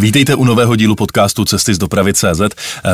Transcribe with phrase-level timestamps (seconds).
[0.00, 2.40] Vítejte u nového dílu podcastu Cesty z dopravy CZ.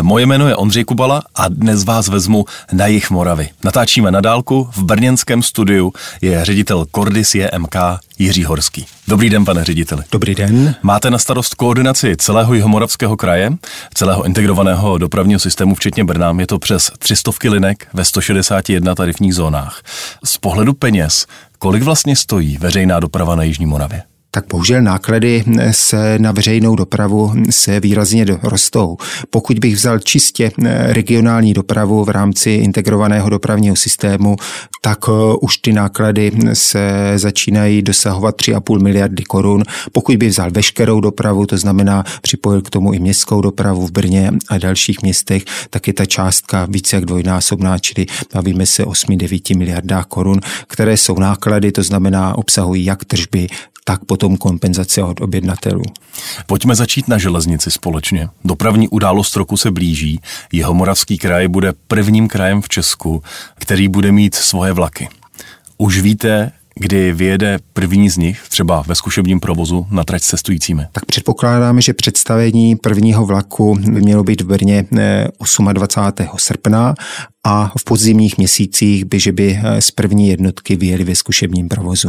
[0.03, 3.49] Moje jméno je Ondřej Kubala a dnes vás vezmu na jich Moravy.
[3.65, 7.77] Natáčíme na dálku, v brněnském studiu je ředitel Cordis JMK
[8.19, 8.87] Jiří Horský.
[9.09, 10.03] Dobrý den, pane řediteli.
[10.13, 10.75] Dobrý den.
[10.83, 13.53] Máte na starost koordinaci celého Jihomoravského kraje,
[13.95, 16.37] celého integrovaného dopravního systému, včetně Brna.
[16.39, 19.83] Je to přes 300 linek ve 161 tarifních zónách.
[20.25, 21.27] Z pohledu peněz,
[21.59, 24.03] kolik vlastně stojí veřejná doprava na Jižní Moravě?
[24.37, 28.97] Tak bohužel náklady se na veřejnou dopravu se výrazně rostou.
[29.31, 34.37] Pokud bych vzal čistě eh, regionální dopravu v rámci integrovaného dopravního systému,
[34.81, 39.63] tak eh, už ty náklady se začínají dosahovat 3,5 miliardy korun.
[39.93, 44.31] Pokud bych vzal veškerou dopravu, to znamená připojil k tomu i městskou dopravu v Brně
[44.49, 50.07] a dalších městech, tak je ta částka více jak dvojnásobná, čili bavíme se 8-9 miliardách
[50.07, 53.47] korun, které jsou náklady, to znamená obsahují jak tržby,
[53.89, 55.83] tak potom kompenzace od objednatelů.
[56.47, 58.29] Pojďme začít na železnici společně.
[58.45, 60.21] Dopravní událost roku se blíží.
[60.53, 63.23] Jeho moravský kraj bude prvním krajem v Česku,
[63.55, 65.09] který bude mít svoje vlaky.
[65.79, 70.83] Už víte, kdy vyjede první z nich, třeba ve zkušebním provozu na trať cestujícími?
[70.93, 74.85] Tak předpokládáme, že představení prvního vlaku by mělo být v Brně
[75.73, 76.23] 28.
[76.35, 76.95] Eh, srpna
[77.45, 82.09] a v podzimních měsících by, že by eh, z první jednotky vyjeli ve zkušebním provozu.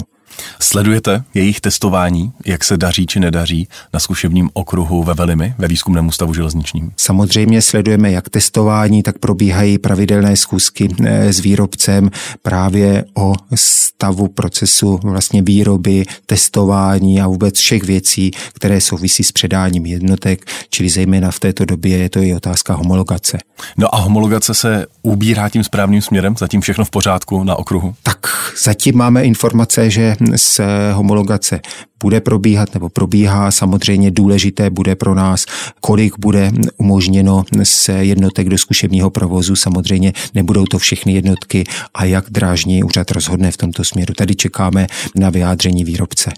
[0.59, 6.07] Sledujete jejich testování, jak se daří či nedaří na zkušebním okruhu ve Velimi, ve výzkumném
[6.07, 6.91] ústavu železničním?
[6.97, 14.99] Samozřejmě sledujeme jak testování, tak probíhají pravidelné zkusky eh, s výrobcem právě o stavu procesu
[15.03, 21.39] vlastně výroby, testování a vůbec všech věcí, které souvisí s předáním jednotek, čili zejména v
[21.39, 23.37] této době je to i otázka homologace.
[23.77, 26.35] No a homologace se ubírá tím správným směrem?
[26.37, 27.95] Zatím všechno v pořádku na okruhu?
[28.03, 28.17] Tak
[28.63, 31.59] zatím máme informace, že se homologace
[32.03, 33.51] bude probíhat nebo probíhá.
[33.51, 35.45] Samozřejmě důležité bude pro nás,
[35.81, 39.55] kolik bude umožněno se jednotek do zkušebního provozu.
[39.55, 41.63] Samozřejmě nebudou to všechny jednotky
[41.93, 44.13] a jak drážní úřad rozhodne v tomto směru.
[44.13, 46.31] Tady čekáme na vyjádření výrobce.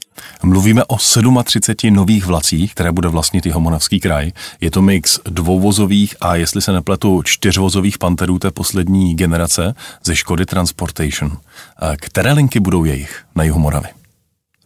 [0.44, 0.98] Mluvíme o
[1.44, 4.32] 37 nových vlacích, které bude vlastnit i Homonavský kraj.
[4.62, 10.46] Je to mix dvouvozových a jestli se nepletu čtyřvozových panterů té poslední generace ze Škody
[10.46, 11.38] Transportation.
[11.98, 13.99] Které linky budou jejich na jihu Moravy?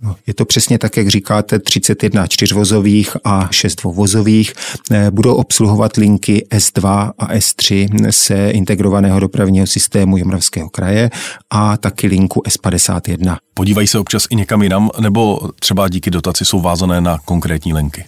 [0.03, 4.53] No, je to přesně tak, jak říkáte, 31 čtyřvozových a 6 dvouvozových.
[4.91, 11.09] Eh, budou obsluhovat linky S2 a S3 se integrovaného dopravního systému Jomravského kraje
[11.49, 13.37] a taky linku S51.
[13.53, 18.05] Podívají se občas i někam jinam, nebo třeba díky dotaci jsou vázané na konkrétní linky?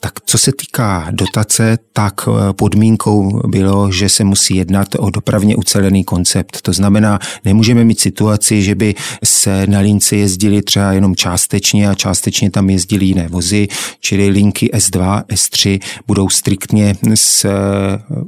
[0.00, 5.56] Tak co se týká dotace, tak eh, podmínkou bylo, že se musí jednat o dopravně
[5.56, 6.62] ucelený koncept.
[6.62, 11.94] To znamená, nemůžeme mít situaci, že by se na lince jezdili třeba jenom částečně a
[11.94, 13.68] částečně tam jezdili jiné vozy,
[14.00, 17.50] čili linky S2, S3 budou striktně s eh,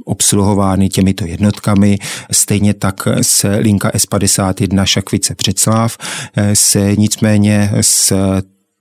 [0.05, 1.97] obsluhovány těmito jednotkami.
[2.31, 5.97] Stejně tak se linka S51 Šakvice Předslav
[6.35, 8.13] eh, se nicméně s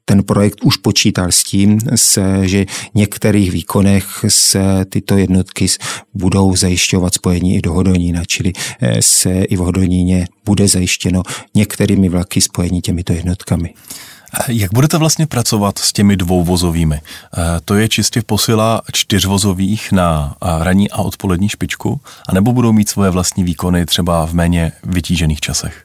[0.04, 1.78] ten projekt už počítal s tím,
[2.42, 5.66] že některých výkonech se tyto jednotky
[6.14, 11.22] budou zajišťovat spojení i do Hodonína, čili eh, se i v Hodoníně bude zajištěno
[11.54, 13.74] některými vlaky spojení těmito jednotkami.
[14.48, 16.96] Jak budete vlastně pracovat s těmi dvouvozovými?
[16.96, 22.88] Eh, to je čistě posila čtyřvozových na eh, ranní a odpolední špičku, anebo budou mít
[22.88, 25.84] svoje vlastní výkony třeba v méně vytížených časech?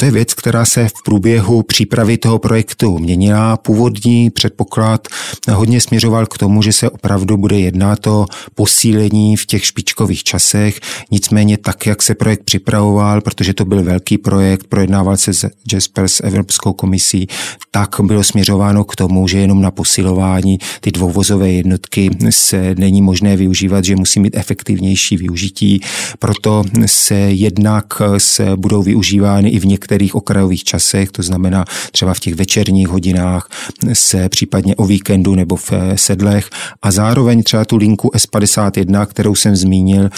[0.00, 3.56] To je věc, která se v průběhu přípravy toho projektu měnila.
[3.56, 5.08] Původní předpoklad
[5.52, 10.80] hodně směřoval k tomu, že se opravdu bude jednat o posílení v těch špičkových časech.
[11.10, 16.08] Nicméně tak, jak se projekt připravoval, protože to byl velký projekt, projednával se s Jasper
[16.08, 17.26] s Evropskou komisí,
[17.70, 23.36] tak bylo směřováno k tomu, že jenom na posilování ty dvouvozové jednotky se není možné
[23.36, 25.80] využívat, že musí mít efektivnější využití.
[26.18, 27.86] Proto se jednak
[28.18, 32.88] se budou využívány i v některých některých okrajových časech, to znamená třeba v těch večerních
[32.88, 33.50] hodinách,
[33.92, 36.50] se případně o víkendu nebo v eh, sedlech
[36.82, 40.10] a zároveň třeba tu linku S51, kterou jsem zmínil,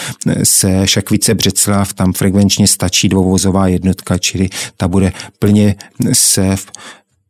[0.45, 5.75] se Šakvice Břeclav, tam frekvenčně stačí dvouvozová jednotka, čili ta bude plně
[6.13, 6.67] se v,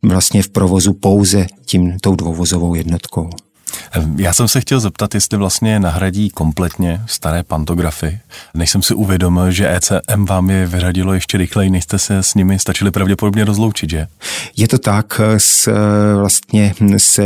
[0.03, 3.31] vlastně v provozu pouze tím tou dvouvozovou jednotkou.
[4.17, 8.19] Já jsem se chtěl zeptat, jestli vlastně nahradí kompletně staré pantografy.
[8.55, 12.35] Než jsem si uvědomil, že ECM vám je vyřadilo ještě rychleji, než jste se s
[12.35, 14.07] nimi stačili pravděpodobně rozloučit, že?
[14.57, 15.71] Je to tak, s,
[16.17, 17.25] vlastně se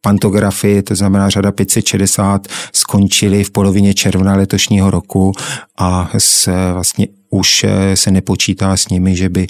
[0.00, 5.32] pantografy, to znamená řada 560, skončily v polovině června letošního roku
[5.78, 9.46] a s vlastně už se nepočítá s nimi, že by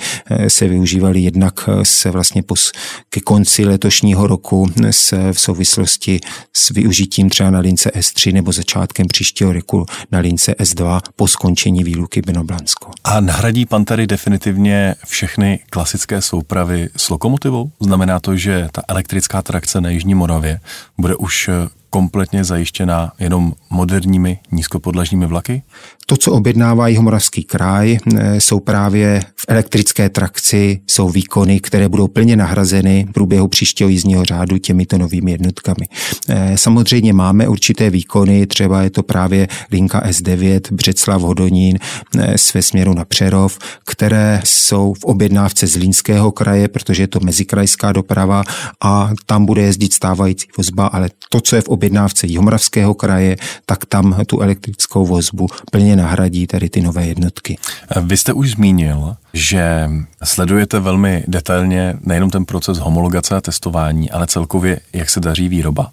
[0.48, 2.72] se využívali jednak se vlastně pos,
[3.10, 6.20] ke konci letošního roku se v souvislosti
[6.52, 11.84] s využitím třeba na lince S3 nebo začátkem příštího roku na lince S2 po skončení
[11.84, 12.90] výluky Benoblansko.
[13.04, 17.70] A nahradí Pantery definitivně všechny klasické soupravy s lokomotivou?
[17.80, 20.60] Znamená to, že ta elektrická trakce na Jižní Moravě
[20.98, 21.50] bude už
[21.94, 25.62] kompletně zajištěna jenom moderními nízkopodlažními vlaky?
[26.06, 32.08] To, co objednává Jihomoravský kraj, eh, jsou právě v elektrické trakci, jsou výkony, které budou
[32.08, 35.86] plně nahrazeny v průběhu příštího jízdního řádu těmito novými jednotkami.
[36.28, 41.78] Eh, samozřejmě máme určité výkony, třeba je to právě linka S9 Břeclav Hodonín
[42.18, 47.20] eh, své směru na Přerov, které jsou v objednávce z Línského kraje, protože je to
[47.22, 48.44] mezikrajská doprava
[48.82, 51.83] a tam bude jezdit stávající vozba, ale to, co je v objednávce
[52.26, 53.36] Jihomoravského kraje,
[53.66, 57.58] tak tam tu elektrickou vozbu plně nahradí tady ty nové jednotky.
[58.00, 59.90] Vy jste už zmínil, že
[60.24, 65.92] sledujete velmi detailně nejenom ten proces homologace a testování, ale celkově, jak se daří výroba.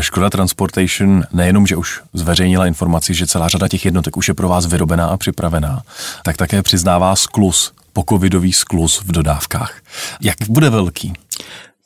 [0.00, 4.48] Škoda Transportation nejenom, že už zveřejnila informaci, že celá řada těch jednotek už je pro
[4.48, 5.82] vás vyrobená a připravená,
[6.22, 9.72] tak také přiznává sklus, pokovidový sklus v dodávkách.
[10.20, 11.12] Jak bude velký?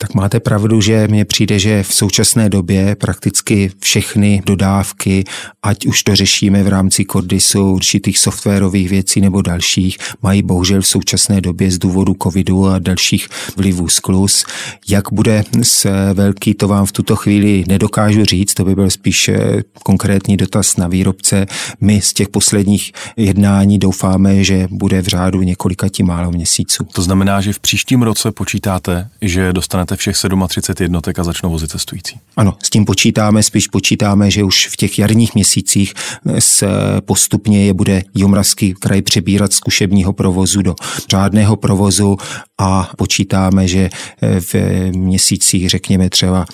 [0.03, 5.25] Tak máte pravdu, že mně přijde, že v současné době prakticky všechny dodávky,
[5.62, 10.87] ať už to řešíme v rámci Cordisu, určitých softwarových věcí nebo dalších, mají bohužel v
[10.87, 14.44] současné době z důvodu covidu a dalších vlivů sklus.
[14.89, 19.29] Jak bude s velký, to vám v tuto chvíli nedokážu říct, to by byl spíš
[19.29, 21.47] eh, konkrétní dotaz na výrobce.
[21.81, 26.85] My z těch posledních jednání doufáme, že bude v řádu několika tí málo měsíců.
[26.93, 30.17] To znamená, že v příštím roce počítáte, že dostanete máte všech
[30.49, 32.20] 37 jednotek a začnou vozit cestující.
[32.37, 35.94] Ano, s tím počítáme, spíš počítáme, že už v těch jarních měsících
[36.38, 36.67] se
[37.05, 40.75] postupně je bude Jomravský kraj přebírat zkušebního provozu do
[41.11, 42.17] řádného provozu
[42.61, 43.90] a počítáme, že
[44.40, 44.55] v
[44.90, 46.46] měsících, řekněme třeba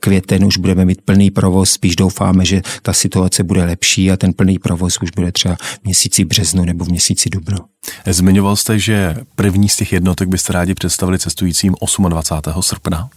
[0.00, 4.32] květen, už budeme mít plný provoz, spíš doufáme, že ta situace bude lepší a ten
[4.32, 7.58] plný provoz už bude třeba v měsíci březnu nebo v měsíci dubnu.
[8.06, 11.74] Zmiňoval jste, že první z těch jednotek byste rádi představili cestujícím
[12.08, 12.62] 28.
[12.62, 13.08] srpna.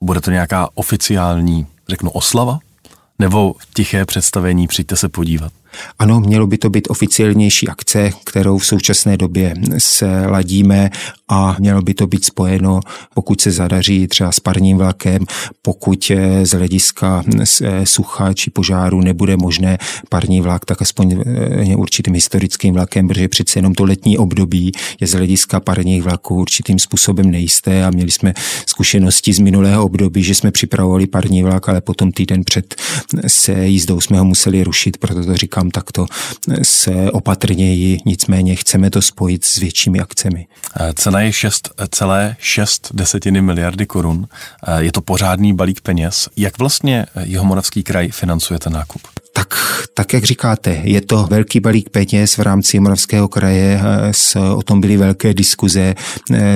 [0.00, 2.58] Bude to nějaká oficiální, řeknu, oslava?
[3.18, 5.52] Nebo tiché představení, přijďte se podívat?
[5.98, 10.90] Ano, mělo by to být oficiálnější akce, kterou v současné době se ladíme
[11.28, 12.80] a mělo by to být spojeno,
[13.14, 15.24] pokud se zadaří třeba s parním vlakem,
[15.62, 17.24] pokud eh, z hlediska
[17.62, 19.78] eh, sucha či požáru nebude možné
[20.08, 25.06] parní vlak, tak aspoň eh, určitým historickým vlakem, protože přece jenom to letní období je
[25.06, 28.34] z hlediska parních vlaků určitým způsobem nejisté a měli jsme
[28.66, 32.74] zkušenosti z minulého období, že jsme připravovali parní vlak, ale potom týden před
[33.26, 36.06] se jízdou jsme ho museli rušit, proto to říkám říkám takto
[36.62, 40.46] se opatrněji, nicméně chceme to spojit s většími akcemi.
[40.94, 44.28] Cena je 6,6 desetiny miliardy korun.
[44.78, 46.28] Je to pořádný balík peněz.
[46.36, 49.02] Jak vlastně Jihomoravský kraj financuje ten nákup?
[49.38, 49.54] Tak,
[49.94, 53.80] tak jak říkáte, je to velký balík peněz v rámci Moravského kraje,
[54.56, 55.94] o tom byly velké diskuze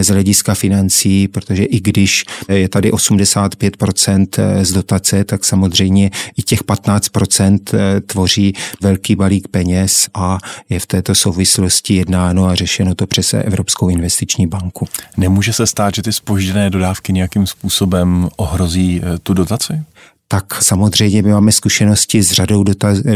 [0.00, 4.26] z hlediska financí, protože i když je tady 85%
[4.62, 7.60] z dotace, tak samozřejmě i těch 15%
[8.06, 10.38] tvoří velký balík peněz a
[10.68, 14.88] je v této souvislosti jednáno a řešeno to přes Evropskou investiční banku.
[15.16, 19.72] Nemůže se stát, že ty spožděné dodávky nějakým způsobem ohrozí tu dotaci?
[20.32, 22.64] Tak samozřejmě my máme zkušenosti s řadou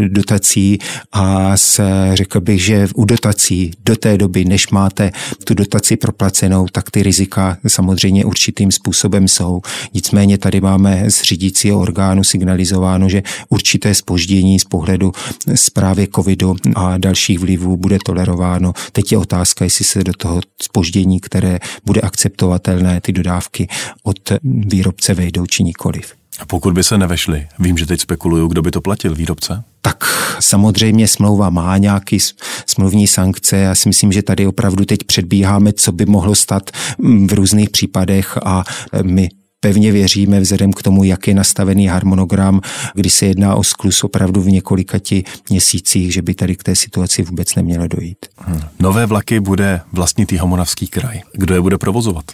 [0.08, 0.78] dotací
[1.12, 1.80] a s,
[2.14, 5.12] řekl bych, že u dotací do té doby, než máte
[5.44, 9.60] tu dotaci proplacenou, tak ty rizika samozřejmě určitým způsobem jsou.
[9.94, 15.12] Nicméně tady máme z řídícího orgánu signalizováno, že určité spoždění z pohledu
[15.54, 18.72] zprávy covidu a dalších vlivů bude tolerováno.
[18.92, 23.68] Teď je otázka, jestli se do toho spoždění, které bude akceptovatelné, ty dodávky
[24.02, 26.25] od výrobce vejdou či nikoliv.
[26.38, 29.64] A pokud by se nevešly, vím, že teď spekuluju, kdo by to platil, výrobce?
[29.82, 30.04] Tak
[30.40, 32.18] samozřejmě smlouva má nějaký
[32.66, 33.56] smluvní sankce.
[33.56, 37.70] Já si myslím, že tady opravdu teď předbíháme, co by mohlo stát mm, v různých
[37.70, 39.28] případech a e, my
[39.60, 42.60] pevně věříme vzhledem k tomu, jak je nastavený harmonogram,
[42.94, 46.76] kdy se jedná o sklus opravdu v několika ti měsících, že by tady k té
[46.76, 48.26] situaci vůbec nemělo dojít.
[48.36, 48.60] Hmm.
[48.78, 51.20] Nové vlaky bude vlastnit Jihomoravský kraj.
[51.32, 52.24] Kdo je bude provozovat?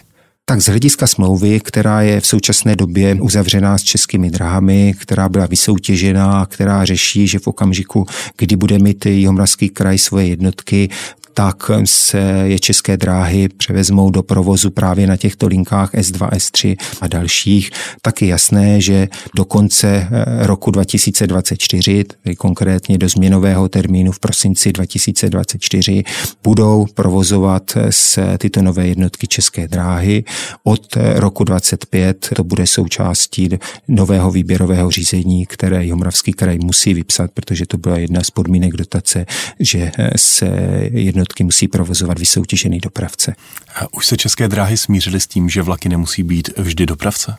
[0.45, 5.45] Tak z hlediska smlouvy, která je v současné době uzavřená s českými drahami, která byla
[5.45, 8.05] vysoutěžená, která řeší, že v okamžiku,
[8.37, 10.89] kdy bude mít Jihomoravský kraj svoje jednotky,
[11.33, 17.07] tak se je České dráhy převezmou do provozu právě na těchto linkách S2, S3 a
[17.07, 17.71] dalších,
[18.01, 24.19] tak je jasné, že do konce eh, roku 2024, tedy konkrétně do změnového termínu v
[24.19, 26.03] prosinci 2024,
[26.43, 30.23] budou provozovat se tyto nové jednotky České dráhy.
[30.63, 33.49] Od roku 25 to bude součástí
[33.87, 39.25] nového výběrového řízení, které Jomravský kraj musí vypsat, protože to byla jedna z podmínek dotace,
[39.59, 40.49] že se
[40.91, 43.35] jednotky musí provozovat vysoutěžený dopravce.
[43.75, 47.35] A už se České dráhy smířily s tím, že vlaky nemusí být vždy dopravce?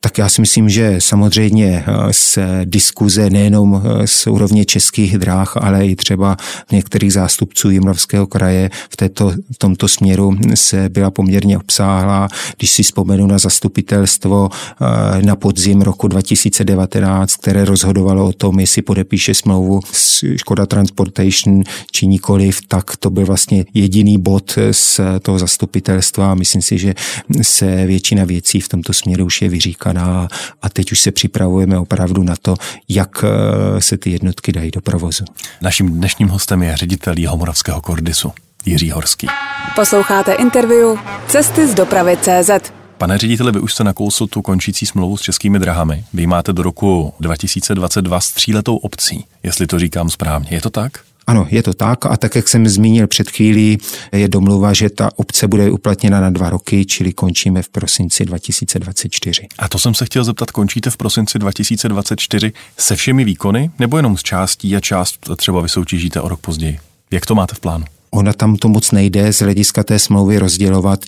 [0.00, 5.56] Tak já si myslím, že samozřejmě z eh, diskuze nejenom eh, z úrovně českých dráh,
[5.56, 6.36] ale i třeba
[6.72, 12.28] některých zástupců Jimlavského kraje v, této, v tomto směru se byla poměrně obsáhlá.
[12.56, 18.82] Když si vzpomenu na zastupitelstvo eh, na podzim roku 2019, které rozhodovalo o tom, jestli
[18.82, 25.38] podepíše smlouvu s Škoda Transportation či nikoliv, tak to byl vlastně jediný bod z toho
[25.38, 26.94] zastupitelstva myslím si, že
[27.42, 30.28] se většina věcí v tomto směru už je vyříkaná připravená
[30.62, 32.56] a teď už se připravujeme opravdu na to,
[32.88, 35.24] jak eh, se ty jednotky dají do provozu.
[35.62, 38.32] Naším dnešním hostem je ředitel Jihomoravského Kordisu,
[38.66, 39.26] Jiří Horský.
[39.74, 40.98] Posloucháte interview
[41.28, 42.72] Cesty z dopravy CZ.
[42.98, 46.04] Pane řediteli, vy už jste nakousl tu končící smlouvu s českými drahami.
[46.14, 50.48] Vy máte do roku 2022 s tříletou obcí, jestli to říkám správně.
[50.50, 50.92] Je to tak?
[51.26, 53.78] Ano, je to tak a tak, jak jsem zmínil před chvílí,
[54.12, 59.46] je domluva, že ta obce bude uplatněna na dva roky, čili končíme v prosinci 2024.
[59.58, 64.16] A to jsem se chtěl zeptat, končíte v prosinci 2024 se všemi výkony nebo jenom
[64.16, 66.78] s částí a část třeba vysoutěžíte o rok později?
[67.10, 67.84] Jak to máte v plánu?
[68.14, 71.00] Ona tam to moc nejde z hlediska té smlouvy rozdělovat.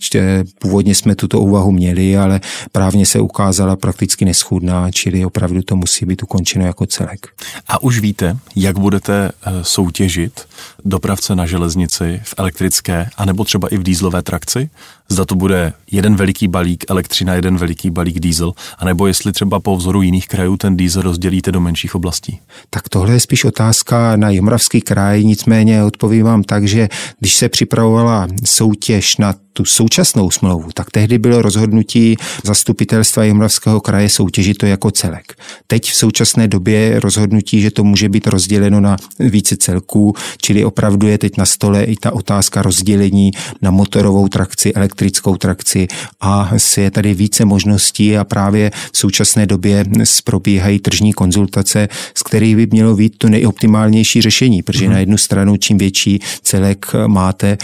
[0.58, 2.40] Původně jsme tuto úvahu měli, ale
[2.72, 7.26] právně se ukázala prakticky neschůdná, čili opravdu to musí být ukončeno jako celek.
[7.68, 10.40] A už víte, jak budete eh, soutěžit
[10.84, 14.70] dopravce na železnici v elektrické, anebo třeba i v dýzlové trakci?
[15.08, 19.76] Zda to bude jeden veliký balík elektřina, jeden veliký balík diesel, anebo jestli třeba po
[19.76, 22.40] vzoru jiných krajů ten diesel rozdělíte do menších oblastí?
[22.70, 26.88] Tak tohle je spíš otázka na Jomravský kraj, nicméně odpovím vám tak, že
[27.19, 34.08] když se připravovala soutěž na tu současnou smlouvu, tak tehdy bylo rozhodnutí zastupitelstva Jomravského kraje
[34.08, 35.34] soutěžit to jako celek.
[35.66, 40.64] Teď v současné době je rozhodnutí, že to může být rozděleno na více celků, čili
[40.64, 43.30] opravdu je teď na stole i ta otázka rozdělení
[43.62, 45.88] na motorovou trakci, elektrickou trakci
[46.20, 49.84] a je tady více možností a právě v současné době
[50.25, 54.90] probíhají tržní konzultace, z kterých by mělo být to nejoptimálnější řešení, protože mm-hmm.
[54.90, 57.58] na jednu stranu čím větší celek máte,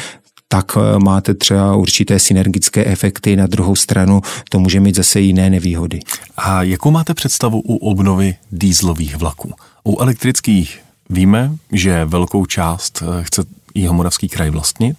[0.52, 5.50] tak eh, máte třeba určité synergické efekty, na druhou stranu to může mít zase jiné
[5.50, 6.00] nevýhody.
[6.36, 9.52] A jakou máte představu u obnovy dýzlových vlaků?
[9.84, 10.80] U elektrických
[11.10, 13.44] víme, že velkou část eh, chce
[13.74, 14.96] Jihomoravský kraj vlastnit.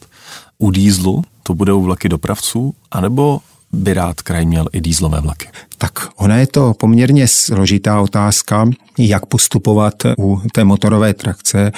[0.57, 3.39] U dýzlu to budou vlaky dopravců, anebo
[3.73, 5.47] by rád kraj měl i dýzlové vlaky?
[5.77, 11.71] Tak ona je to poměrně složitá otázka, jak postupovat u té motorové trakce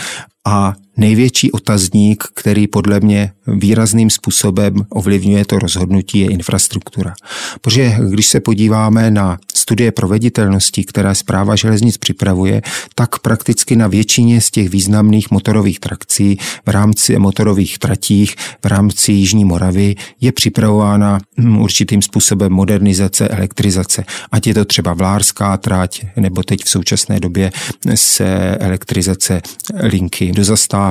[0.46, 7.14] a největší otazník, který podle mě výrazným způsobem ovlivňuje to rozhodnutí, je infrastruktura.
[7.62, 12.62] Protože když se podíváme na studie proveditelnosti, která zpráva železnic připravuje,
[12.96, 19.12] tak prakticky na většině z těch významných motorových trakcí v rámci motorových tratích v rámci
[19.12, 24.04] Jižní Moravy je připravována hm, určitým způsobem modernizace, elektrizace.
[24.32, 27.52] Ať je to třeba Vlárská trať, nebo teď v současné době
[27.96, 29.42] se elektrizace
[29.84, 30.85] linky do zastávky,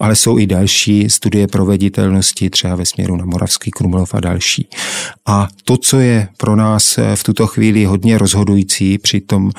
[0.00, 4.68] ale jsou i další studie proveditelnosti, třeba ve směru na Moravský Krumlov a další.
[5.26, 9.50] A to, co je pro nás v tuto chvíli hodně rozhodující při tom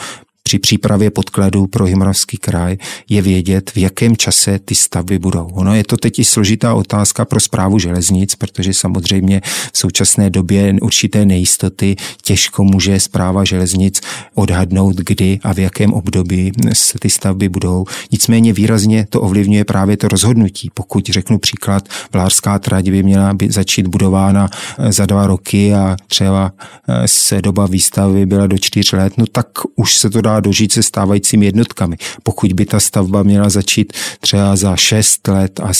[0.44, 2.78] při přípravě podkladů pro Jihomoravský kraj
[3.10, 5.50] je vědět, v jakém čase ty stavby budou.
[5.54, 9.42] Ono je to teď i složitá otázka pro zprávu železnic, protože samozřejmě
[9.74, 14.02] v současné době určité nejistoty těžko může zpráva železnic
[14.34, 17.86] odhadnout, kdy a v jakém období se ty stavby budou.
[18.12, 20.70] Nicméně výrazně to ovlivňuje právě to rozhodnutí.
[20.74, 25.96] Pokud řeknu příklad, Vlárská trať by měla být začít budována eh, za dva roky a
[26.08, 26.52] třeba
[26.88, 30.72] eh, se doba výstavy byla do čtyř let, no tak už se to dá dožít
[30.72, 31.98] se stávajícími jednotkami.
[32.24, 35.72] Pokud by ta stavba měla začít třeba za 6 let a,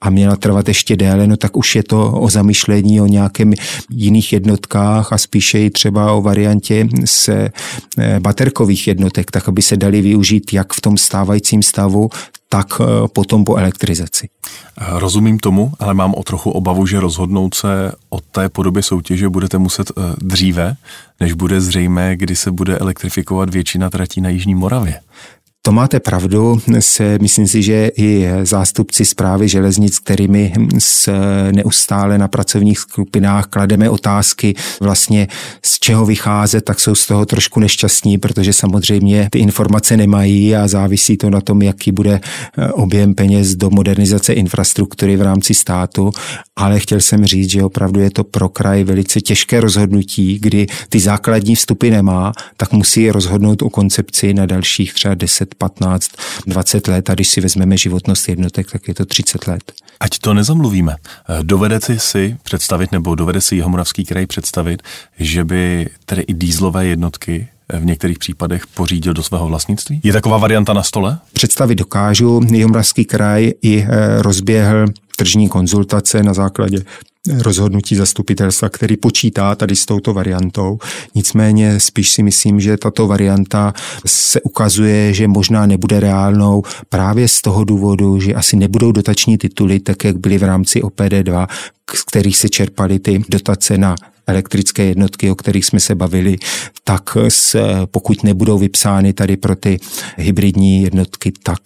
[0.00, 3.52] a měla trvat ještě déle, no tak už je to o zamýšlení o nějakém
[3.90, 7.50] jiných jednotkách a spíše i třeba o variantě se
[7.98, 12.10] eh, baterkových jednotek, tak aby se dali využít jak v tom stávajícím stavu,
[12.48, 14.28] tak eh, potom po elektrizaci.
[14.78, 19.58] Rozumím tomu, ale mám o trochu obavu, že rozhodnout se o té podobě soutěže budete
[19.58, 20.76] muset eh, dříve,
[21.20, 25.00] než bude zřejmé, kdy se bude elektrifikovat většina tratí na Jižní Moravě.
[25.68, 26.60] To máte pravdu.
[26.78, 31.12] Se, myslím si, že i zástupci zprávy železnic, kterými s,
[31.52, 35.28] neustále na pracovních skupinách klademe otázky, vlastně
[35.62, 40.68] z čeho vycházet, tak jsou z toho trošku nešťastní, protože samozřejmě ty informace nemají a
[40.68, 42.20] závisí to na tom, jaký bude
[42.58, 46.10] eh, objem peněz do modernizace infrastruktury v rámci státu.
[46.56, 51.00] Ale chtěl jsem říct, že opravdu je to pro kraj velice těžké rozhodnutí, kdy ty
[51.00, 56.10] základní vstupy nemá, tak musí rozhodnout o koncepci na dalších třeba 10, 15,
[56.46, 59.72] 20 let a když si vezmeme životnost jednotek, tak je to 30 let.
[60.00, 60.96] Ať to nezamluvíme.
[61.42, 64.82] Dovedete si představit, nebo dovede si Jihomoravský kraj představit,
[65.18, 70.00] že by tedy i dýzlové jednotky v některých případech pořídil do svého vlastnictví?
[70.04, 71.18] Je taková varianta na stole?
[71.32, 72.40] Představit dokážu.
[72.52, 74.86] Jihomoravský kraj i eh, rozběhl
[75.18, 76.78] tržní konzultace na základě
[77.28, 80.78] rozhodnutí zastupitelstva, který počítá tady s touto variantou.
[81.14, 83.74] Nicméně spíš si myslím, že tato varianta
[84.06, 89.80] se ukazuje, že možná nebude reálnou právě z toho důvodu, že asi nebudou dotační tituly,
[89.80, 91.46] tak jak byly v rámci OPD2,
[91.94, 93.96] z kterých se čerpaly ty dotace na
[94.28, 96.36] elektrické jednotky, o kterých jsme se bavili,
[96.84, 99.80] tak se, pokud nebudou vypsány tady pro ty
[100.16, 101.60] hybridní jednotky, tak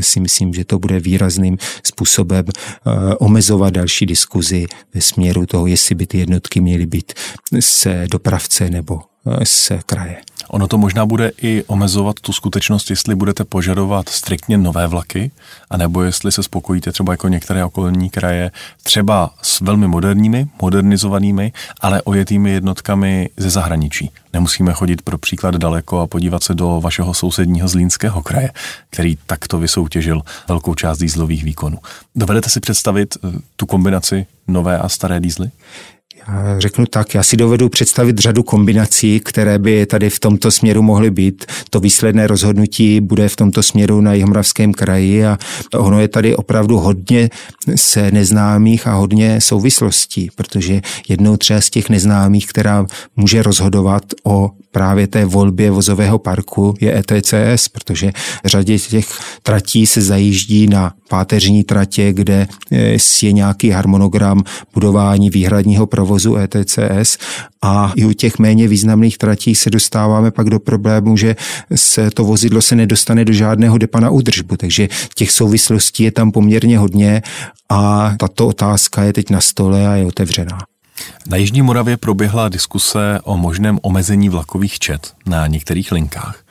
[0.00, 5.94] si myslím, že to bude výrazným způsobem eh, omezovat další diskuzi ve směru toho, jestli
[5.94, 7.12] by ty jednotky měly být
[7.60, 9.00] se dopravce nebo
[9.44, 10.16] z kraje.
[10.48, 15.30] Ono to možná bude i omezovat tu skutečnost, jestli budete požadovat striktně nové vlaky,
[15.70, 18.50] anebo jestli se spokojíte třeba jako některé okolní kraje,
[18.82, 24.10] třeba s velmi moderními, modernizovanými, ale ojetými jednotkami ze zahraničí.
[24.32, 28.50] Nemusíme chodit pro příklad daleko a podívat se do vašeho sousedního Zlínského kraje,
[28.90, 31.78] který takto vysoutěžil velkou část dýzlových výkonů.
[32.14, 35.50] Dovedete si představit eh, tu kombinaci nové a staré dýzly?
[36.58, 41.10] Řeknu tak, já si dovedu představit řadu kombinací, které by tady v tomto směru mohly
[41.10, 41.44] být.
[41.70, 45.38] To výsledné rozhodnutí bude v tomto směru na Jihomoravském kraji a
[45.74, 47.30] ono je tady opravdu hodně
[47.74, 54.50] se neznámých a hodně souvislostí, protože jednou třeba z těch neznámých, která může rozhodovat o
[54.70, 58.12] právě té volbě vozového parku je ETCS, protože
[58.44, 59.08] řadě těch
[59.42, 64.42] tratí se zajíždí na páteřní tratě, kde eh, je nějaký harmonogram
[64.74, 67.18] budování výhradního provozu ETCS
[67.62, 71.36] a i u těch méně významných tratí se dostáváme pak do problému, že
[71.74, 76.32] se to vozidlo se nedostane do žádného depa na údržbu, takže těch souvislostí je tam
[76.32, 77.22] poměrně hodně
[77.68, 80.58] a tato otázka je teď na stole a je otevřená.
[81.26, 86.44] Na Jižní Moravě proběhla diskuse o možném omezení vlakových čet na některých linkách.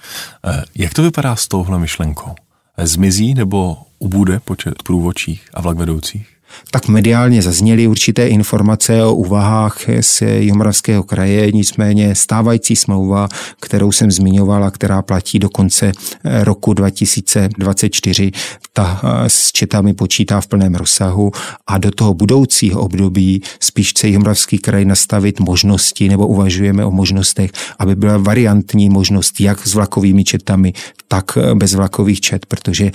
[0.46, 2.36] Eh, jak to vypadá s touhle myšlenkou?
[2.84, 6.37] Zmizí nebo ubude počet průvodčích a vlakvedoucích?
[6.72, 13.28] Tak mediálně zazněly určité informace o úvahách z Jihomoravského kraje, nicméně stávající smlouva,
[13.60, 15.92] kterou jsem zmiňovala, která platí do konce
[16.24, 18.32] eh, roku 2024,
[18.74, 21.32] ta eh, s četami počítá v plném rozsahu
[21.68, 27.52] a do toho budoucího období spíš chce Jihomoravský kraj nastavit možnosti, nebo uvažujeme o možnostech,
[27.80, 30.74] aby byla variantní možnost jak s vlakovými četami,
[31.08, 32.92] tak eh, bez vlakových čet, protože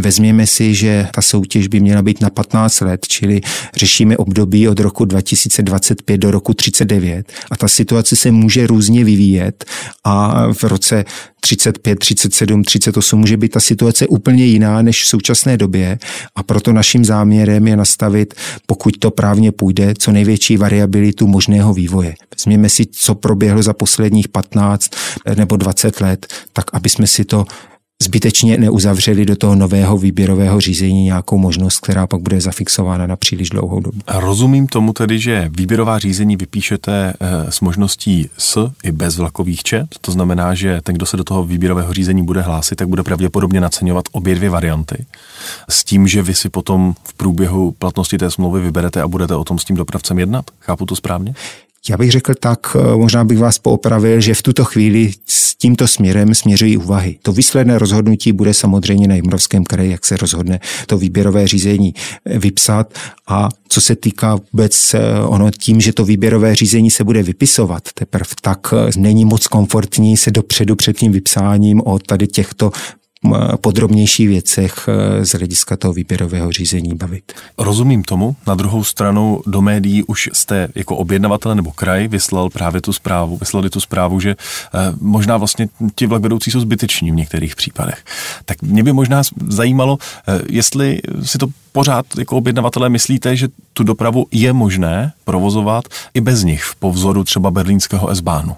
[0.00, 3.40] vezměme si, že ta soutěž by měla být na 15 let, čili
[3.76, 9.64] řešíme období od roku 2025 do roku 39 a ta situace se může různě vyvíjet
[10.04, 11.04] a v roce
[11.40, 15.98] 35, 37, 38 může být ta situace úplně jiná než v současné době
[16.34, 18.34] a proto naším záměrem je nastavit,
[18.66, 22.14] pokud to právně půjde, co největší variabilitu možného vývoje.
[22.36, 24.90] Vezměme si, co proběhlo za posledních 15
[25.36, 27.44] nebo 20 let, tak aby jsme si to
[28.02, 33.50] zbytečně neuzavřeli do toho nového výběrového řízení nějakou možnost, která pak bude zafixována na příliš
[33.50, 33.98] dlouhou dobu.
[34.08, 39.86] Rozumím tomu tedy, že výběrová řízení vypíšete eh, s možností s i bez vlakových čet,
[40.00, 43.60] to znamená, že ten, kdo se do toho výběrového řízení bude hlásit, tak bude pravděpodobně
[43.60, 45.06] naceňovat obě dvě varianty.
[45.68, 49.44] S tím, že vy si potom v průběhu platnosti té smlouvy vyberete a budete o
[49.44, 50.44] tom s tím dopravcem jednat.
[50.60, 51.34] Chápu to správně?
[51.88, 55.88] Já bych řekl tak, eh, možná bych vás poopravil, že v tuto chvíli s tímto
[55.88, 57.18] směrem směřují úvahy.
[57.22, 62.38] To výsledné rozhodnutí bude samozřejmě na Jimrovském kraji, jak se rozhodne to výběrové řízení eh,
[62.38, 62.98] vypsat.
[63.28, 67.82] A co se týká vůbec eh, ono tím, že to výběrové řízení se bude vypisovat
[67.94, 72.70] teprve, tak není moc komfortní se dopředu před tím vypsáním o tady těchto
[73.60, 77.32] podrobnějších věcech eh, z hlediska toho výběrového řízení bavit.
[77.58, 78.36] Rozumím tomu.
[78.46, 83.36] Na druhou stranu do médií už jste jako objednavatel nebo kraj vyslal právě tu zprávu,
[83.36, 88.04] vyslali tu zprávu, že eh, možná vlastně ti vlakvedoucí jsou zbyteční v některých případech.
[88.44, 93.84] Tak mě by možná zajímalo, eh, jestli si to pořád jako objednavatelé myslíte, že tu
[93.84, 98.56] dopravu je možné provozovat i bez nich, po vzoru třeba berlínského S-bánu.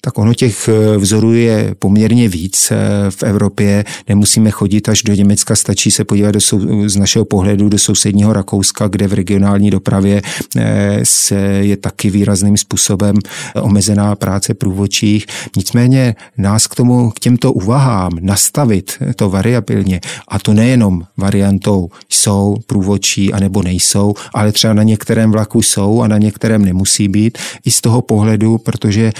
[0.00, 2.76] Tak ono těch eh, vzorů je poměrně víc eh,
[3.10, 3.84] v Evropě.
[4.08, 8.32] Nemusíme chodit až do Německa, stačí se podívat do sou, z našeho pohledu do sousedního
[8.32, 10.22] Rakouska, kde v regionální dopravě
[10.56, 13.16] eh, se je taky výrazným způsobem
[13.60, 15.26] omezená práce průvodčích.
[15.56, 22.56] Nicméně nás k tomu, k těmto úvahám nastavit to variabilně, a to nejenom variantou jsou
[22.66, 27.70] průvodčí anebo nejsou, ale třeba na některém vlaku jsou a na některém nemusí být, i
[27.70, 29.12] z toho pohledu, protože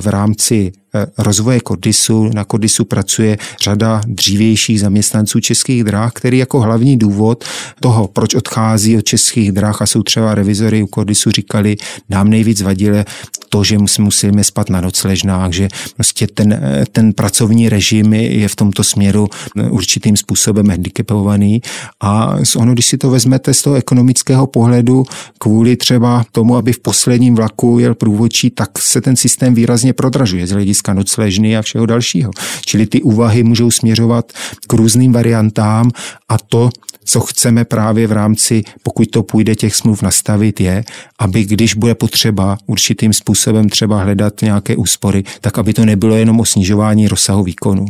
[0.00, 0.72] v rámci
[1.18, 2.30] rozvoje Kodisu.
[2.34, 7.44] Na Kodisu pracuje řada dřívějších zaměstnanců českých dráh, který jako hlavní důvod
[7.80, 11.76] toho, proč odchází od českých dráh a jsou třeba revizory u Kodisu říkali,
[12.08, 13.04] nám nejvíc vadilo
[13.48, 18.56] to, že musíme spat na nocležnách, že prostě ten, eh, ten pracovní režim je v
[18.56, 21.62] tomto směru eh, určitým způsobem handicapovaný
[22.00, 25.04] a ono, když si to vezmete z toho ekonomického pohledu,
[25.38, 30.46] kvůli třeba tomu, aby v posledním vlaku jel průvodčí, tak se ten systém výrazně prodražuje
[30.46, 32.30] z hlediska nocležny a všeho dalšího.
[32.66, 34.32] Čili ty úvahy můžou směřovat
[34.66, 35.90] k různým variantám
[36.28, 36.70] a to,
[37.04, 40.84] co chceme právě v rámci, pokud to půjde těch smluv nastavit, je,
[41.18, 46.40] aby když bude potřeba určitým způsobem třeba hledat nějaké úspory, tak aby to nebylo jenom
[46.40, 47.86] o snižování rozsahu výkonu.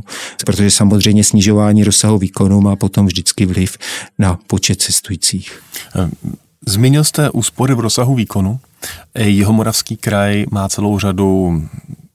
[0.47, 3.79] Protože samozřejmě snižování rozsahu výkonu má potom vždycky vliv
[4.19, 5.63] na počet cestujících.
[6.67, 8.61] Zmínil jste úspory v rozsahu výkonu.
[9.19, 11.63] Jeho moravský kraj má celou řadu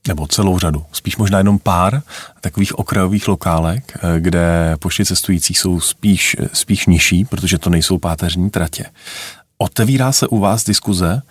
[0.08, 2.02] nebo celou řadu, spíš možná jenom pár
[2.42, 8.86] takových okrajových lokálek, kde počty cestujících jsou spíš, spíš nižší, protože to nejsou páteřní tratě.
[9.58, 11.22] Otevírá se u vás diskuze,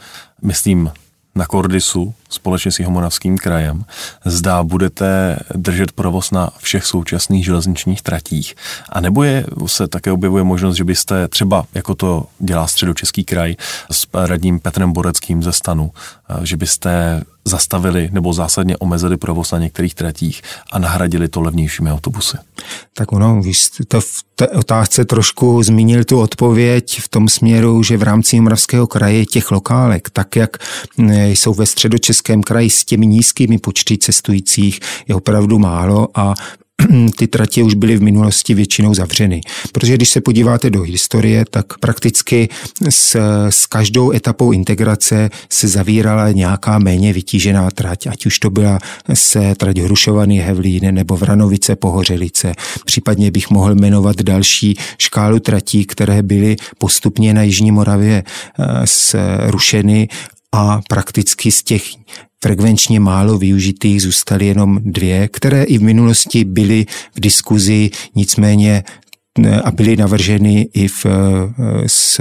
[0.42, 0.92] myslím,
[1.34, 3.84] na Kordisu společně s Jihomoravským krajem.
[4.24, 8.54] Zdá budete držet provoz na všech současných železničních tratích.
[8.88, 13.56] A nebo je, se také objevuje možnost, že byste třeba, jako to dělá středočeský kraj
[13.90, 15.90] s radním Petrem Boreckým ze stanu,
[16.42, 22.36] že byste zastavili nebo zásadně omezili provoz na některých tratích a nahradili to levnějšími autobusy?
[22.94, 27.82] Tak ono, vy jste to v té otázce trošku zmínil tu odpověď v tom směru,
[27.82, 30.56] že v rámci Moravského kraje těch lokálek, tak jak
[30.98, 36.34] jsou ve středočeském kraji s těmi nízkými počty cestujících, je opravdu málo a
[37.16, 39.40] ty tratě už byly v minulosti většinou zavřeny.
[39.72, 42.48] Protože když se podíváte do historie, tak prakticky
[42.90, 43.16] s,
[43.50, 48.78] s každou etapou integrace se zavírala nějaká méně vytížená trať, ať už to byla
[49.14, 52.52] se trať Hrušovaný Hevlín nebo Vranovice Pohořelice.
[52.84, 60.08] Případně bych mohl jmenovat další škálu tratí, které byly postupně na Jižní Moravě eh, rušeny
[60.52, 61.82] a prakticky z těch
[62.46, 68.84] frekvenčně málo využitých zůstaly jenom dvě, které i v minulosti byly v diskuzi, nicméně
[69.64, 71.06] a byly navrženy i v,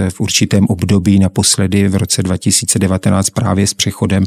[0.09, 4.23] v určitém období, naposledy v roce 2019 právě s přechodem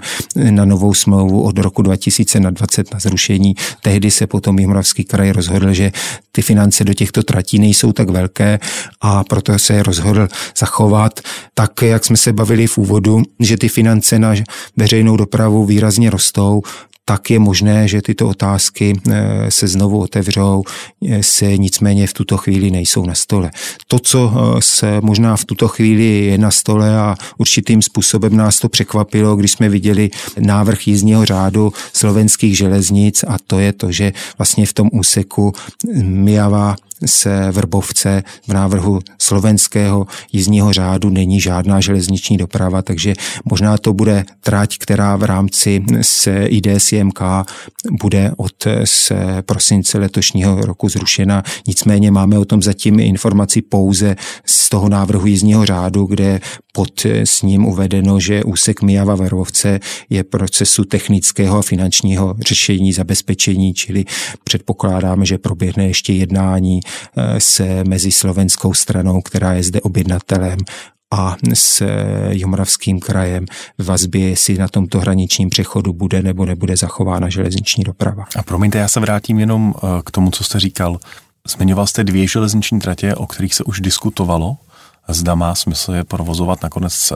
[0.50, 3.54] na novou smlouvu od roku 2020 na zrušení.
[3.82, 5.92] Tehdy se potom Jihmoravský kraj rozhodl, že
[6.32, 8.58] ty finance do těchto tratí nejsou tak velké
[9.00, 11.20] a proto se rozhodl zachovat
[11.54, 14.34] tak, jak jsme se bavili v úvodu, že ty finance na
[14.76, 16.62] veřejnou dopravu výrazně rostou,
[17.08, 20.64] tak je možné, že tyto otázky eh, se znovu otevřou,
[21.08, 23.50] eh, se nicméně v tuto chvíli nejsou na stole.
[23.88, 28.60] To, co eh, se možná v tuto chvíli je na stole a určitým způsobem nás
[28.60, 34.12] to překvapilo, když jsme viděli návrh jízdního řádu slovenských železnic a to je to, že
[34.38, 35.52] vlastně v tom úseku
[36.02, 43.92] Mijava se Vrbovce v návrhu slovenského jízdního řádu není žádná železniční doprava, takže možná to
[43.92, 46.46] bude trať, která v rámci se
[46.98, 47.20] IDSMK
[48.00, 49.12] bude od z
[49.46, 51.42] prosince letošního roku zrušena.
[51.66, 56.40] Nicméně máme o tom zatím informaci pouze z toho návrhu jízdního řádu, kde
[56.72, 59.80] pod s ním uvedeno, že úsek Mijava Verovce
[60.10, 64.04] je procesu technického a finančního řešení zabezpečení, čili
[64.44, 66.80] předpokládáme, že proběhne ještě jednání
[67.16, 70.58] Eh, se mezi slovenskou stranou, která je zde objednatelem
[71.10, 71.88] a s eh,
[72.30, 73.46] Jomoravským krajem
[73.78, 78.24] v vazbě, jestli na tomto hraničním přechodu bude nebo nebude zachována železniční doprava.
[78.36, 80.98] A promiňte, já se vrátím jenom eh, k tomu, co jste říkal.
[81.48, 84.56] Zmiňoval jste dvě železniční tratě, o kterých se už diskutovalo.
[85.08, 86.62] Zda má smysl je provozovat.
[86.62, 87.12] Nakonec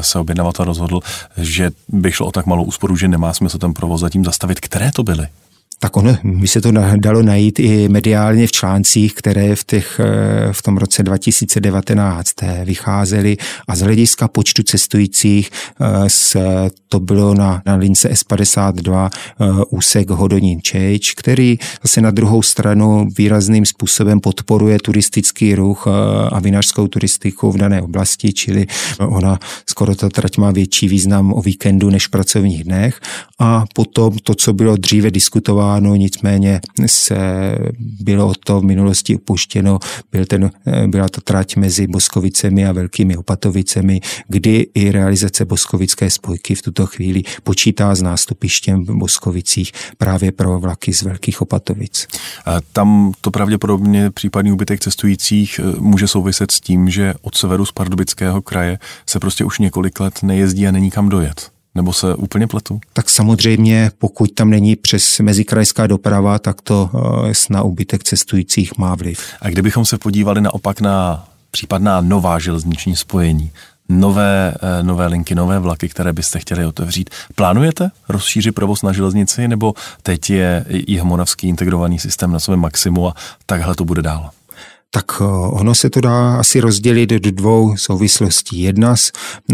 [0.00, 1.00] se objednavatel rozhodl,
[1.36, 4.60] že by šlo o tak malou úsporu, že nemá smysl ten provoz zatím zastavit.
[4.60, 5.26] Které to byly?
[5.82, 10.52] Tak ono by se to dalo najít i mediálně v článcích, které v, těch, eh,
[10.52, 12.30] v tom roce 2019
[12.64, 13.36] vycházely
[13.68, 20.60] a z hlediska počtu cestujících eh, to bylo na, na lince S52 eh, úsek Hodonín
[20.62, 25.86] Čeč, který zase na druhou stranu výrazným způsobem podporuje turistický ruch
[26.32, 28.66] a vinařskou turistiku v dané oblasti, čili
[28.98, 33.00] ona skoro ta trať má větší význam o víkendu než v pracovních dnech.
[33.38, 37.18] A potom to, co bylo dříve diskutováno, nicméně se
[38.00, 39.78] bylo to v minulosti upuštěno,
[40.12, 40.50] byl ten,
[40.86, 46.86] byla ta trať mezi Boskovicemi a Velkými Opatovicemi, kdy i realizace Boskovické spojky v tuto
[46.86, 52.06] chvíli počítá s nástupištěm v Boskovicích právě pro vlaky z Velkých Opatovic.
[52.46, 57.66] A tam to pravděpodobně případný úbytek cestujících eh, může souviset s tím, že od severu
[57.66, 61.52] z Pardubického kraje se prostě už několik let nejezdí a není kam dojet.
[61.74, 62.80] Nebo se úplně pletu?
[62.92, 66.90] Tak samozřejmě, pokud tam není přes mezikrajská doprava, tak to
[67.28, 69.20] eh, na úbytek cestujících má vliv.
[69.40, 73.50] A kdybychom se podívali naopak na případná nová železniční spojení,
[73.88, 77.10] nové, eh, nové linky, nové vlaky, které byste chtěli otevřít.
[77.34, 83.08] Plánujete rozšířit provoz na železnici, nebo teď je i Moravský integrovaný systém na svém maximu
[83.08, 83.14] a
[83.46, 84.30] takhle to bude dál?
[84.94, 88.62] Tak eh, ono se to dá asi rozdělit do dvou souvislostí.
[88.62, 88.94] Jedna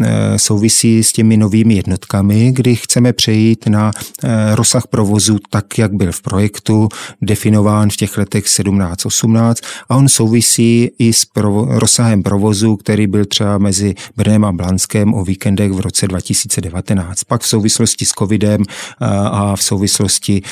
[0.03, 3.91] eh, souvisí s těmi novými jednotkami, kdy chceme přejít na
[4.25, 6.89] eh, rozsah provozu tak, jak byl v projektu,
[7.23, 9.55] definován v těch letech 17-18
[9.89, 15.15] a on souvisí i s provo- rozsahem provozu, který byl třeba mezi Brnem a Blanskem
[15.15, 17.25] o víkendech v roce 2019.
[17.25, 18.63] Pak v souvislosti s covidem
[19.31, 20.43] a v souvislosti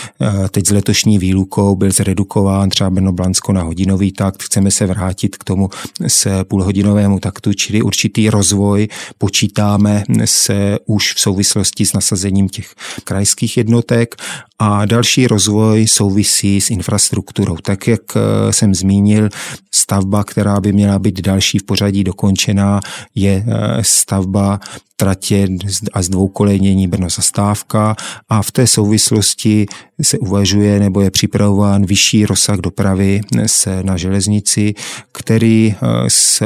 [0.51, 4.43] teď s letošní výlukou byl zredukován třeba Brno-Blansko na hodinový takt.
[4.43, 5.71] Chceme se vrátit k tomu
[6.07, 13.57] s půlhodinovému taktu, čili určitý rozvoj počítáme se už v souvislosti s nasazením těch krajských
[13.57, 14.15] jednotek
[14.59, 17.57] a další rozvoj souvisí s infrastrukturou.
[17.57, 19.29] Tak, jak eh, jsem zmínil,
[19.71, 22.81] stavba, která by měla být další v pořadí dokončená,
[23.15, 24.61] je eh, stavba
[24.97, 25.49] tratě
[25.93, 27.97] a zdvoukolejnění Brno zastávka
[28.29, 29.67] a v té souvislosti
[30.03, 34.75] se uvažuje nebo je připravován vyšší rozsah dopravy se na železnici,
[35.13, 36.43] který, eh, s,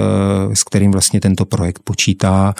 [0.55, 2.55] s kterým vlastně tento projekt počítá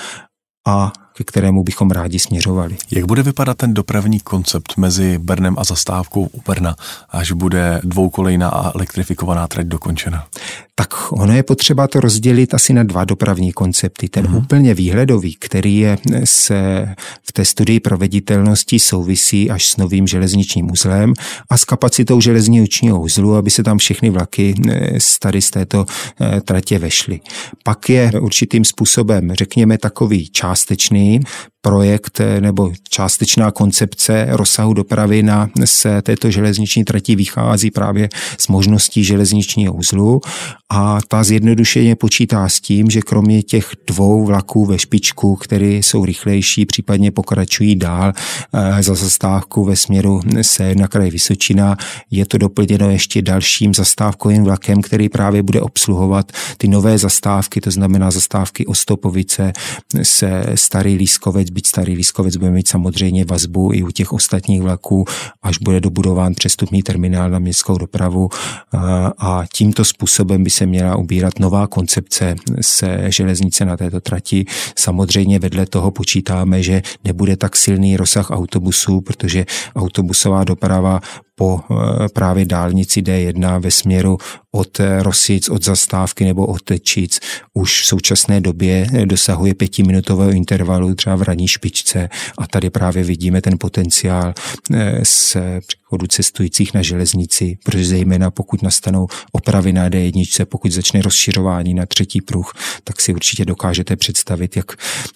[0.67, 2.77] a ke kterému bychom rádi směřovali.
[2.91, 6.77] Jak bude vypadat ten dopravní koncept mezi Brnem a zastávkou u Brna,
[7.09, 10.27] až bude dvoukolejná a elektrifikovaná trať dokončena?
[10.81, 14.09] Tak ono je potřeba to rozdělit asi na dva dopravní koncepty.
[14.09, 14.37] Ten hmm.
[14.37, 16.89] úplně výhledový, který je se
[17.23, 21.13] v té studii proveditelnosti souvisí až s novým železničním uzlem
[21.51, 24.55] a s kapacitou železničního uzlu, aby se tam všechny vlaky
[24.99, 25.87] z tady z této
[26.21, 27.21] eh, tratě vešly.
[27.65, 31.21] Pak je určitým způsobem, řekněme, takový částečný
[31.61, 38.49] projekt eh, nebo částečná koncepce rozsahu dopravy na se této železniční trati vychází právě z
[38.49, 40.21] možností železničního uzlu
[40.73, 46.05] a ta zjednodušeně počítá s tím, že kromě těch dvou vlaků ve špičku, které jsou
[46.05, 48.13] rychlejší, případně pokračují dál
[48.55, 51.77] eh, za zastávku ve směru se na kraj Vysočina,
[52.11, 57.71] je to doplněno ještě dalším zastávkovým vlakem, který právě bude obsluhovat ty nové zastávky, to
[57.71, 59.53] znamená zastávky Ostopovice
[60.03, 65.05] se Starý Lískovec, byť Starý Lískovec bude mít samozřejmě vazbu i u těch ostatních vlaků,
[65.43, 68.29] až bude dobudován přestupní terminál na městskou dopravu
[69.19, 74.45] a tímto způsobem by se měla ubírat nová koncepce se železnice na této trati.
[74.79, 81.01] Samozřejmě vedle toho počítáme, že nebude tak silný rozsah autobusů, protože autobusová doprava
[81.41, 84.19] po eh, právě dálnici D1 ve směru
[84.53, 87.21] od eh, Rosic, od zastávky nebo od Tečic
[87.55, 93.05] už v současné době eh, dosahuje pětiminutového intervalu třeba v ranní špičce a tady právě
[93.05, 94.35] vidíme ten potenciál
[95.03, 95.37] s
[95.85, 101.87] chodu cestujících na železnici, protože zejména pokud nastanou opravy na D1, pokud začne rozšiřování na
[101.87, 102.53] třetí pruh,
[102.85, 104.73] tak si určitě dokážete představit, jak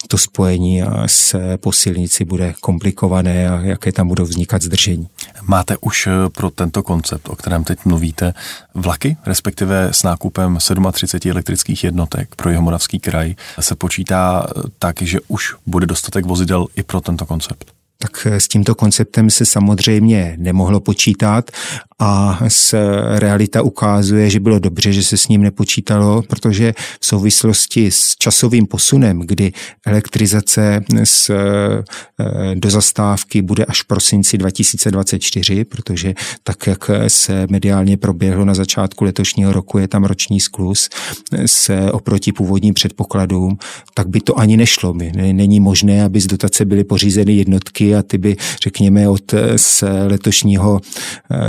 [0.08, 5.08] to spojení s posilnici bude komplikované a jaké tam budou vznikat zdržení.
[5.42, 8.34] Máte už pro tento koncept, o kterém teď mluvíte,
[8.74, 10.58] vlaky, respektive s nákupem
[10.92, 14.46] 37 elektrických jednotek pro Jihomoravský kraj se počítá
[14.78, 17.74] tak, že už bude dostatek vozidel i pro tento koncept?
[17.98, 21.50] tak s tímto konceptem se samozřejmě nemohlo počítat,
[21.98, 22.74] a s
[23.18, 28.66] realita ukazuje, že bylo dobře, že se s ním nepočítalo, protože v souvislosti s časovým
[28.66, 29.52] posunem, kdy
[29.86, 31.30] elektrizace z,
[32.54, 39.04] do zastávky bude až v prosinci 2024, protože tak, jak se mediálně proběhlo na začátku
[39.04, 40.88] letošního roku, je tam roční sklus
[41.46, 43.58] se oproti původním předpokladům,
[43.94, 44.94] tak by to ani nešlo.
[45.14, 50.80] Není možné, aby z dotace byly pořízeny jednotky a ty by, řekněme, od z letošního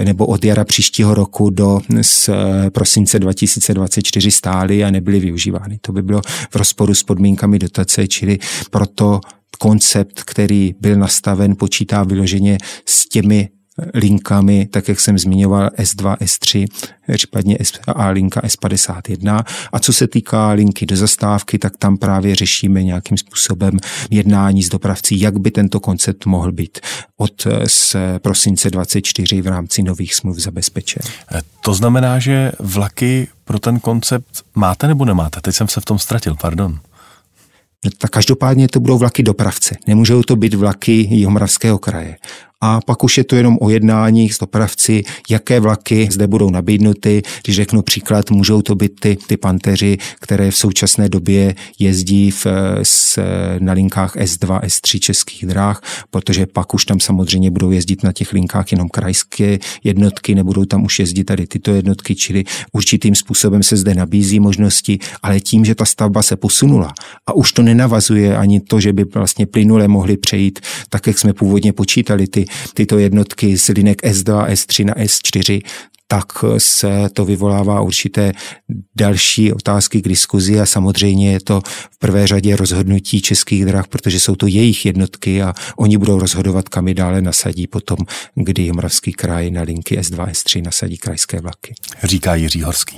[0.04, 2.30] nebo od jara příštího roku do z
[2.70, 5.80] prosince 2024 stály a nebyly využívány.
[5.82, 8.40] To by bylo v rozporu s podmínkami dotace, čili
[8.72, 9.22] proto
[9.60, 13.50] koncept, který byl nastaven, počítá vyloženě s těmi
[13.94, 16.68] linkami, tak jak jsem zmiňoval S2, S3,
[17.14, 17.58] případně
[17.88, 19.44] A linka S51.
[19.74, 23.78] A co se týká linky do zastávky, tak tam právě řešíme nějakým způsobem
[24.10, 26.80] jednání s dopravcí, jak by tento koncept mohl být
[27.18, 31.02] od z prosince 24 v rámci nových smluv zabezpečen.
[31.36, 35.42] Eh, to znamená, že vlaky pro ten koncept máte nebo nemáte?
[35.42, 36.80] Teď jsem se v tom ztratil, pardon.
[37.86, 39.76] No, tak každopádně to budou vlaky dopravce.
[39.88, 42.18] Nemůžou to být vlaky Jihomoravského kraje
[42.62, 47.22] a pak už je to jenom o jednáních s dopravci, jaké vlaky zde budou nabídnuty.
[47.44, 52.48] Když řeknu příklad, můžou to být ty, ty panteři, které v současné době jezdí v,
[52.84, 53.20] s,
[53.60, 58.34] na linkách S2, S3 českých dráh, protože pak už tam samozřejmě budou jezdit na těch
[58.34, 63.78] linkách jenom krajské jednotky, nebudou tam už jezdit tady tyto jednotky, čili určitým způsobem se
[63.78, 66.94] zde nabízí možnosti, ale tím, že ta stavba se posunula
[67.28, 71.34] a už to nenavazuje ani to, že by vlastně plynule mohli přejít, tak jak jsme
[71.34, 75.62] původně počítali ty tyto jednotky z linek S2, S3 na S4,
[76.08, 76.26] tak
[76.58, 78.32] se to vyvolává určité
[78.96, 84.20] další otázky k diskuzi a samozřejmě je to v prvé řadě rozhodnutí českých drah, protože
[84.20, 87.98] jsou to jejich jednotky a oni budou rozhodovat, kam je dále nasadí potom,
[88.36, 91.74] kdy Moravský kraj na linky S2, S3 nasadí krajské vlaky.
[92.04, 92.98] Říká Jiří Horský.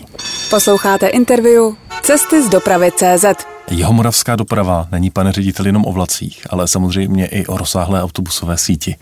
[0.49, 1.63] Posloucháte interview
[2.01, 3.57] Cesty z dopravy CZ.
[3.71, 8.95] Jihomoravská doprava není, pane ředitel, jenom o vlacích, ale samozřejmě i o rozsáhlé autobusové síti.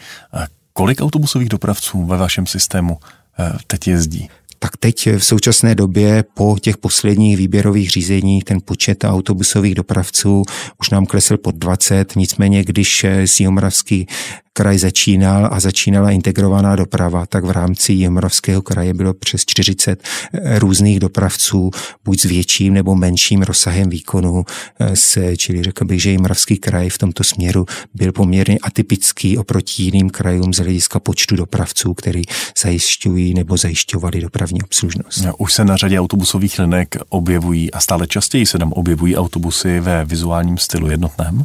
[0.73, 2.99] Kolik autobusových dopravců ve vašem systému
[3.39, 4.29] eh, teď jezdí?
[4.59, 10.43] tak teď v současné době po těch posledních výběrových řízeních ten počet autobusových dopravců
[10.79, 14.07] už nám klesl pod 20, nicméně když z Jihomoravský
[14.55, 20.59] kraj začínal a začínala integrovaná doprava, tak v rámci Jihomoravského kraje bylo přes 40 eh,
[20.59, 21.71] různých dopravců,
[22.05, 24.45] buď s větším nebo menším rozsahem výkonu,
[24.79, 30.09] eh, čili řekl bych, že Jihomoravský kraj v tomto směru byl poměrně atypický oproti jiným
[30.09, 32.21] krajům z hlediska počtu dopravců, který
[32.63, 35.25] zajišťují nebo zajišťovali dopravní obslužnost.
[35.37, 40.05] Už se na řadě autobusových linek objevují a stále častěji se tam objevují autobusy ve
[40.05, 41.43] vizuálním stylu jednotném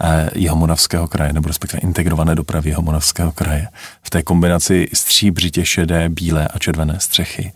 [0.00, 2.43] eh, Jihomoravského kraje, nebo respektive integrované dopravy
[2.74, 3.68] Homonovského kraje.
[4.02, 7.52] V té kombinaci stříbřitě šedé, bílé a červené střechy.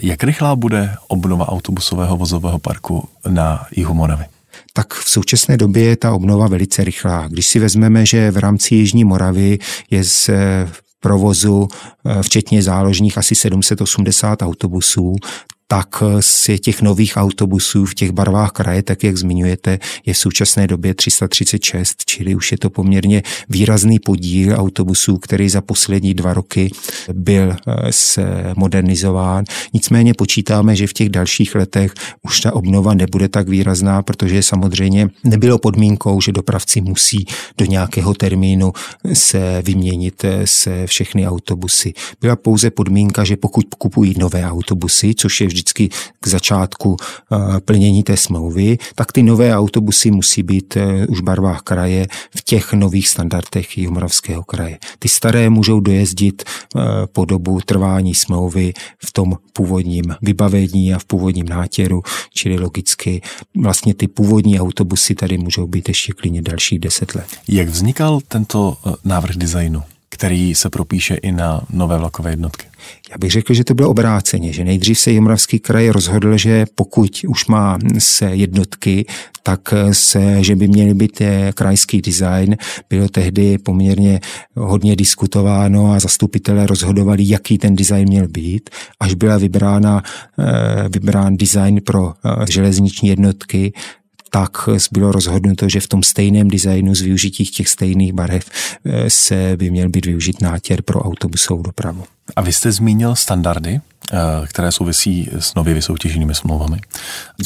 [0.00, 4.24] Jak rychlá bude obnova autobusového vozového parku na jihu Moravy?
[4.72, 7.28] tak v současné době je ta obnova velice rychlá.
[7.28, 9.58] Když si vezmeme, že v rámci Jižní Moravy
[9.90, 10.30] je z
[11.00, 11.68] provozu,
[12.06, 15.16] eh, včetně záložních, asi 780 autobusů,
[15.72, 20.66] tak z těch nových autobusů v těch barvách kraje, tak jak zmiňujete, je v současné
[20.66, 26.70] době 336, čili už je to poměrně výrazný podíl autobusů, který za poslední dva roky
[27.12, 28.24] byl eh,
[28.56, 29.44] modernizován.
[29.72, 35.08] Nicméně počítáme, že v těch dalších letech už ta obnova nebude tak výrazná, protože samozřejmě
[35.24, 37.26] nebylo podmínkou, že dopravci musí
[37.58, 38.72] do nějakého termínu
[39.12, 41.92] se vyměnit eh, se všechny autobusy.
[42.20, 45.88] Byla pouze podmínka, že pokud kupují nové autobusy, což je vždy vždycky
[46.20, 51.22] k začátku eh, plnění té smlouvy, tak ty nové autobusy musí být eh, už v
[51.22, 54.78] barvách kraje v těch nových standardech Jihomoravského kraje.
[54.98, 56.80] Ty staré můžou dojezdit eh,
[57.12, 58.72] po dobu trvání smlouvy
[59.04, 62.02] v tom původním vybavení a v původním nátěru,
[62.34, 63.22] čili logicky
[63.56, 67.26] vlastně ty původní autobusy tady můžou být ještě klidně dalších deset let.
[67.48, 69.82] Jak vznikal tento návrh designu?
[70.12, 72.66] Který se propíše i na nové vlakové jednotky?
[73.10, 77.24] Já bych řekl, že to bylo obráceně, že nejdřív se Jihomoravský kraj rozhodl, že pokud
[77.28, 79.06] už má se jednotky,
[79.42, 82.56] tak se, že by měly být eh, krajský design.
[82.90, 84.20] Bylo tehdy poměrně
[84.54, 88.70] hodně diskutováno a zastupitelé rozhodovali, jaký ten design měl být,
[89.00, 90.02] až byla vybrána,
[90.38, 93.72] eh, vybrán design pro eh, železniční jednotky,
[94.34, 98.44] tak bylo rozhodnuto, že v tom stejném designu z využití těch stejných barev
[98.84, 102.04] eh, se by měl být využít nátěr pro autobusovou dopravu.
[102.36, 103.80] A vy jste zmínil standardy,
[104.12, 104.16] eh,
[104.46, 106.80] které souvisí s nově vysoutěženými smlouvami.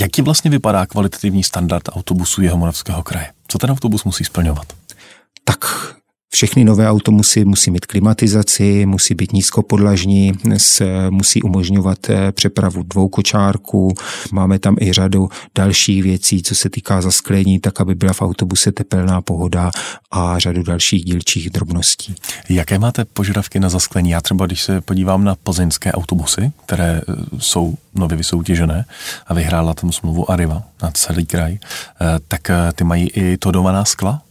[0.01, 3.27] Jaký vlastně vypadá kvalitativní standard autobusu Jihomoravského kraje?
[3.49, 4.67] Co ten autobus musí splňovat?
[5.45, 5.59] Tak
[6.37, 10.33] Všechny nové autobusy musí mít klimatizaci, musí být nízkopodlažní,
[11.11, 13.95] musí umožňovat eh, přepravu dvou kočárků.
[14.33, 18.73] Máme tam i řadu dalších věcí, co se týká zasklení, tak aby byla v autobuse
[18.73, 19.71] tepelná pohoda
[20.11, 22.15] a řadu dalších dílčích drobností.
[22.49, 24.11] Jaké máte požadavky na zasklení?
[24.11, 28.85] Já třeba, když se podívám na plzeňské autobusy, které eh, jsou nově vysoutěžené
[29.27, 33.85] a vyhrála tam smlouvu Arriva na celý kraj, eh, tak ty mají i to doma
[33.85, 34.26] skla?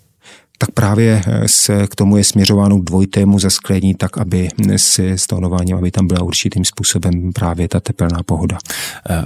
[0.57, 6.07] Tak právě se k tomu je směřováno dvojtému zasklení, tak aby s stanováním, aby tam
[6.07, 8.57] byla určitým způsobem právě ta tepelná pohoda.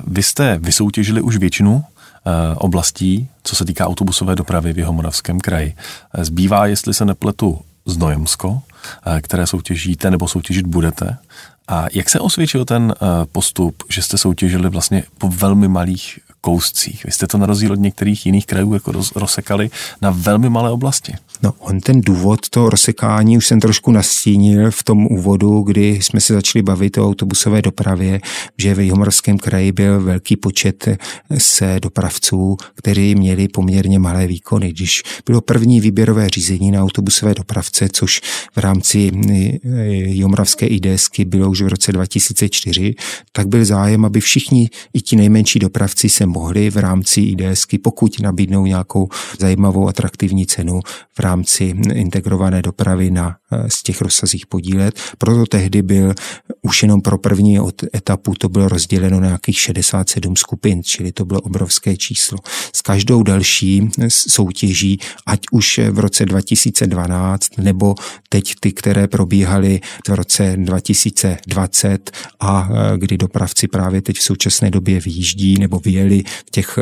[0.08, 1.84] Vy jste vysoutěžili už většinu
[2.26, 5.76] Eh, oblastí, co se týká autobusové dopravy v Jihomoravském kraji.
[6.14, 8.62] Eh, zbývá, jestli se nepletu, Znojemsko,
[9.06, 11.18] eh, které soutěžíte nebo soutěžit budete.
[11.68, 12.94] A jak se osvědčil ten
[13.32, 17.06] postup, že jste soutěžili vlastně po velmi malých kouscích.
[17.06, 19.70] Vy jste to na rozdíl od některých jiných krajů jako rozsekali
[20.02, 21.14] na velmi malé oblasti.
[21.44, 26.22] No, on ten důvod toho rozsekání už jsem trošku nastínil v tom úvodu, kdy jsme
[26.22, 28.22] se začali bavit o autobusové dopravě,
[28.58, 30.88] že ve Jihomoravském kraji byl velký počet
[31.38, 34.70] se dopravců, kteří měli poměrně malé výkony.
[34.72, 38.22] Když bylo první výběrové řízení na autobusové dopravce, což
[38.56, 39.34] v rámci eh,
[39.88, 42.96] Jihomoravské IDSky bylo už v roce 2004,
[43.32, 48.20] tak byl zájem, aby všichni, i ti nejmenší dopravci se mohli v rámci IDSky, pokud
[48.20, 49.10] nabídnou nějakou
[49.40, 50.80] zajímavou, atraktivní cenu
[51.14, 51.29] v rámci
[51.94, 55.00] integrované dopravy na eh, z těch rozsazích podílet.
[55.18, 56.14] Proto tehdy byl
[56.62, 57.60] už jenom pro první
[57.96, 62.38] etapu to bylo rozděleno na nějakých 67 skupin, čili to bylo obrovské číslo.
[62.74, 67.96] S každou další soutěží, ať už v roce 2012 nebo
[68.30, 74.72] teď ty, které probíhaly v roce 2020 a eh, kdy dopravci právě teď v současné
[74.72, 76.80] době vyjíždí nebo vyjeli v těch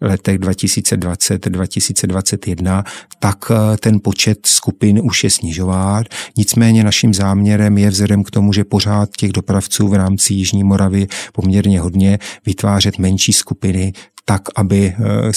[0.00, 2.84] letech 2020-2021,
[3.22, 6.04] tak eh, ten počet skupin už je snižován.
[6.36, 11.06] Nicméně naším záměrem je vzhledem k tomu, že pořád těch dopravců v rámci Jižní Moravy
[11.32, 13.92] poměrně hodně vytvářet menší skupiny,
[14.24, 15.32] tak, aby eh,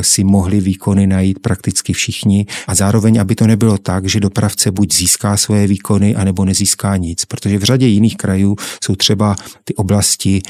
[0.00, 4.94] si mohli výkony najít prakticky všichni a zároveň, aby to nebylo tak, že dopravce buď
[4.94, 10.42] získá svoje výkony, anebo nezíská nic, protože v řadě jiných krajů jsou třeba ty oblasti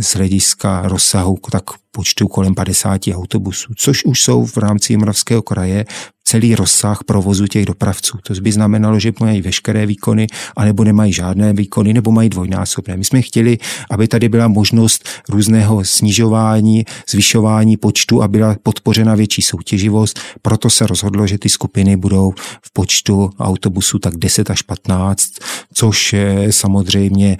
[0.00, 5.84] z hlediska rozsahu tak počtu kolem 50 autobusů, což už jsou v rámci Moravského kraje
[6.24, 8.18] celý rozsah provozu těch dopravců.
[8.22, 10.26] To by znamenalo, že mají veškeré výkony,
[10.56, 12.96] anebo nemají žádné výkony, nebo mají dvojnásobné.
[12.96, 13.58] My jsme chtěli,
[13.90, 20.20] aby tady byla možnost různého snižování, zvyšování počtu a byla podpořena větší soutěživost.
[20.42, 22.32] Proto se rozhodlo, že ty skupiny budou
[22.62, 25.30] v počtu autobusů tak 10 až 15,
[25.74, 26.14] což
[26.50, 27.36] samozřejmě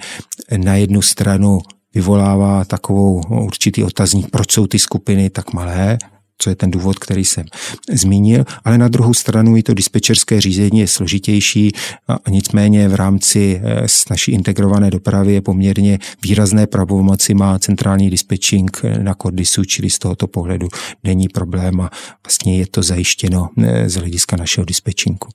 [0.57, 1.59] na jednu stranu
[1.95, 5.97] vyvolává takovou určitý otazník, proč jsou ty skupiny tak malé,
[6.43, 7.45] co je ten důvod, který jsem
[7.91, 11.71] zmínil, ale na druhou stranu i to dispečerské řízení je složitější
[12.07, 18.09] a nicméně v rámci eh, s naší integrované dopravy je poměrně výrazné pravomoci má centrální
[18.09, 20.67] dispečing eh, na Kordisu, čili z tohoto pohledu
[21.03, 21.89] není problém a
[22.25, 25.29] vlastně je to zajištěno eh, z hlediska našeho dispečinku.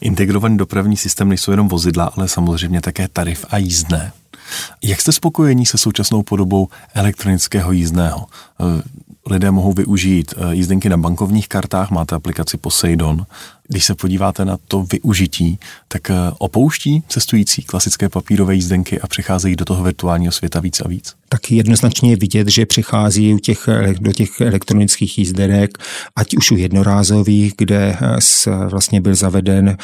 [0.00, 4.12] Integrovaný dopravní systém nejsou jenom vozidla, ale samozřejmě také tarif a jízdné.
[4.82, 8.26] Jak jste spokojení se současnou podobou elektronického jízdného?
[9.30, 13.26] Lidé mohou využít eh, jízdenky na bankovních kartách, máte aplikaci Poseidon.
[13.68, 15.58] Když se podíváte na to využití,
[15.88, 20.88] tak eh, opouští cestující klasické papírové jízdenky a přecházejí do toho virtuálního světa víc a
[20.88, 21.14] víc?
[21.34, 23.68] Tak jednoznačně je vidět, že přichází u těch,
[24.00, 25.78] do těch elektronických jízdenek,
[26.16, 27.96] ať už u jednorázových, kde
[28.68, 29.76] vlastně byl zaveden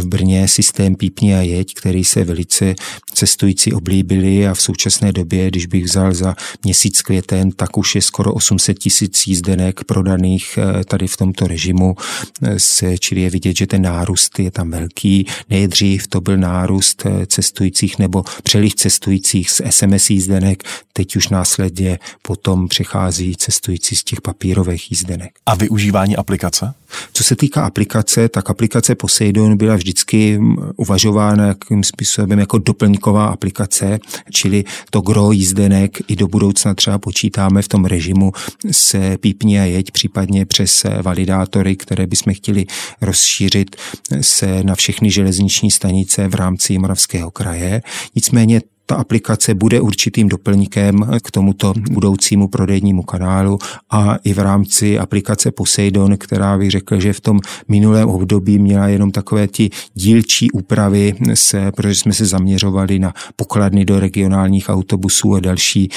[0.00, 2.74] v Brně systém Pípni a jeď, který se velice
[3.14, 8.02] cestující oblíbili a v současné době, když bych vzal za měsíc květen, tak už je
[8.02, 11.94] skoro 800 tisíc jízdenek prodaných eh, tady v tomto režimu,
[12.42, 15.26] eh, čili je vidět, že ten nárůst je tam velký.
[15.50, 20.62] Nejdřív to byl nárůst eh, cestujících nebo přeliv cestujících z SMS jízdenek,
[20.92, 25.30] teď už následně potom přechází cestující z těch papírových jízdenek.
[25.46, 26.74] A využívání aplikace?
[27.12, 33.26] Co se týká aplikace, tak aplikace Poseidon byla vždycky mm, uvažována jakým způsobem jako doplňková
[33.26, 33.98] aplikace,
[34.32, 38.32] čili to gro jízdenek i do budoucna třeba počítáme v tom režimu
[38.70, 42.66] se pípni a jeď, případně přes validátory, které bychom chtěli
[43.00, 43.76] rozšířit
[44.20, 47.82] se na všechny železniční stanice v rámci Moravského kraje.
[48.14, 53.58] Nicméně ta aplikace bude určitým doplňkem k tomuto budoucímu prodejnímu kanálu
[53.90, 58.88] a i v rámci aplikace Poseidon, která bych řekl, že v tom minulém období měla
[58.88, 65.34] jenom takové ti dílčí úpravy, se, protože jsme se zaměřovali na pokladny do regionálních autobusů
[65.34, 65.88] a další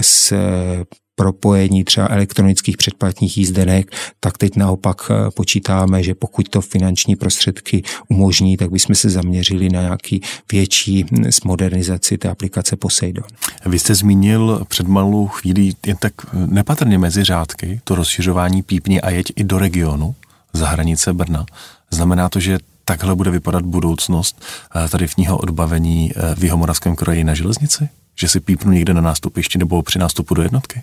[0.00, 0.38] se
[1.14, 7.82] propojení třeba elektronických předplatních jízdenek, tak teď naopak eh, počítáme, že pokud to finanční prostředky
[8.08, 10.20] umožní, tak bychom se zaměřili na nějaký
[10.52, 13.24] větší hm, modernizaci té aplikace Poseidon.
[13.66, 19.10] Vy jste zmínil před malou chvíli jen tak nepatrně mezi řádky to rozšiřování pípně a
[19.10, 20.14] jeď i do regionu
[20.52, 21.46] za hranice Brna.
[21.90, 24.42] Znamená to, že takhle bude vypadat budoucnost
[24.76, 27.88] eh, tarifního odbavení eh, v Jihomoravském kraji na železnici?
[28.16, 30.82] Že si pípnu někde na nástupišti nebo při nástupu do jednotky?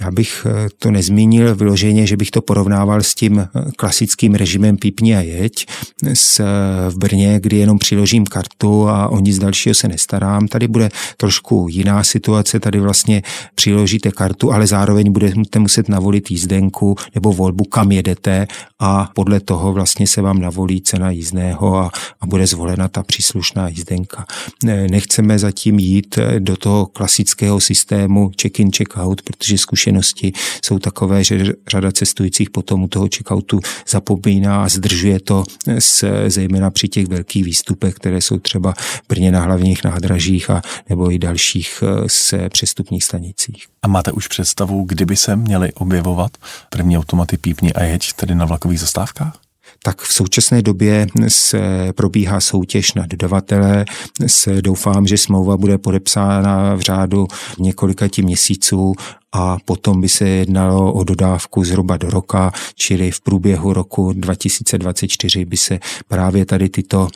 [0.00, 4.76] Já bych eh, to nezmínil vyloženě, že bych to porovnával s tím eh, klasickým režimem
[4.76, 5.66] pípni a jeď
[6.14, 6.44] s, eh,
[6.90, 10.48] v Brně, kdy jenom přiložím kartu a o nic dalšího se nestarám.
[10.48, 13.22] Tady bude trošku jiná situace, tady vlastně
[13.54, 18.46] přiložíte kartu, ale zároveň budete muset navolit jízdenku nebo volbu, kam jedete
[18.78, 21.90] a podle toho vlastně se vám navolí cena jízdného a,
[22.20, 24.26] a bude zvolena ta příslušná jízdenka.
[24.64, 30.32] Nechceme zatím jít do toho klasického systému check-in, check-out, protože zkušenost zkušenosti
[30.64, 36.70] jsou takové, že řada cestujících potom u toho checkoutu zapomíná a zdržuje to s, zejména
[36.70, 38.74] při těch velkých výstupech, které jsou třeba
[39.08, 43.66] Brně na hlavních nádražích a nebo i dalších eh, se přestupních stanicích.
[43.82, 46.36] A máte už představu, kdyby se měly objevovat
[46.70, 49.43] první automaty pípni a jeď tedy na vlakových zastávkách?
[49.86, 53.84] Tak v současné době se probíhá soutěž na dodavatele.
[54.26, 57.26] Se doufám, že smlouva bude podepsána v řádu
[57.58, 58.94] několika měsíců
[59.32, 65.44] a potom by se jednalo o dodávku zhruba do roka, čili v průběhu roku 2024
[65.44, 65.78] by se
[66.08, 67.08] právě tady tyto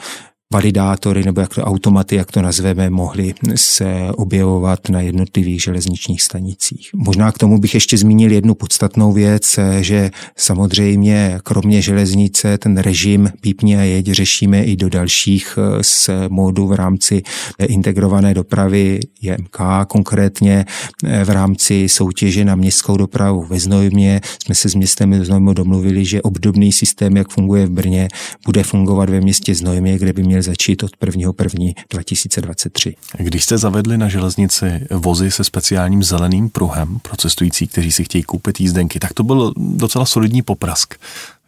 [0.52, 6.90] validátory nebo jak to automaty, jak to nazveme, mohly se objevovat na jednotlivých železničních stanicích.
[6.94, 13.30] Možná k tomu bych ještě zmínil jednu podstatnou věc, že samozřejmě kromě železnice ten režim
[13.40, 17.22] pípně a jeď řešíme i do dalších z eh, módů v rámci
[17.68, 20.64] integrované dopravy JMK, konkrétně
[21.04, 26.04] eh, v rámci soutěže na městskou dopravu ve Znojmě jsme se s městem Znojmo domluvili,
[26.04, 28.08] že obdobný systém, jak funguje v Brně,
[28.46, 31.74] bude fungovat ve městě Znojmě, kde by měl měl začít od 1.1.2023.
[31.90, 32.94] 2023.
[33.18, 38.22] Když jste zavedli na železnici vozy se speciálním zeleným pruhem pro cestující, kteří si chtějí
[38.22, 40.94] koupit jízdenky, tak to byl docela solidní poprask,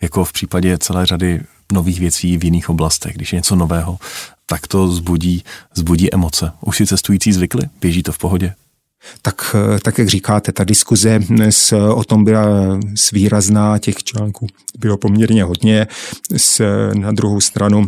[0.01, 1.41] jako v případě celé řady
[1.73, 3.17] nových věcí v jiných oblastech.
[3.17, 3.99] Když je něco nového,
[4.47, 6.53] tak to zbudí, zbudí emoce.
[6.61, 7.63] Už si cestující zvykli?
[7.81, 8.55] Běží to v pohodě?
[9.23, 12.47] Tak, tak jak říkáte, ta diskuze dnes o tom byla
[12.95, 14.47] svýrazná, těch článků
[14.79, 15.87] bylo poměrně hodně.
[16.37, 16.65] S,
[16.95, 17.87] na druhou stranu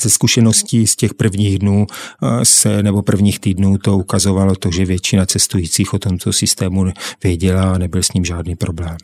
[0.00, 1.86] ze zkušeností z těch prvních dnů
[2.22, 6.84] eh, se, nebo prvních týdnů to ukazovalo to, že většina cestujících o tomto systému
[7.24, 8.96] věděla a nebyl s ním žádný problém.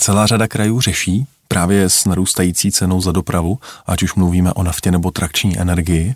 [0.00, 4.90] Celá řada krajů řeší právě s narůstající cenou za dopravu, ať už mluvíme o naftě
[4.90, 6.14] nebo trakční energii,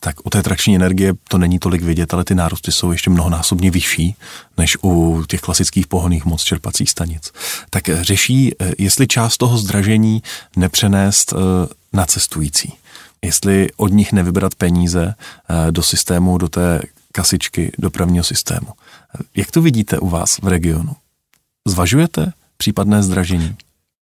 [0.00, 3.70] tak u té trakční energie to není tolik vidět, ale ty nárůsty jsou ještě mnohonásobně
[3.70, 4.14] vyšší
[4.58, 7.32] než u těch klasických pohoných moc čerpacích stanic.
[7.70, 10.22] Tak řeší, eh, jestli část toho zdražení
[10.56, 11.36] nepřenést eh,
[11.92, 12.72] na cestující
[13.24, 18.68] jestli od nich nevybrat peníze eh, do systému, do té kasičky dopravního systému.
[19.36, 20.96] Jak to vidíte u vás v regionu?
[21.68, 23.56] Zvažujete případné zdražení?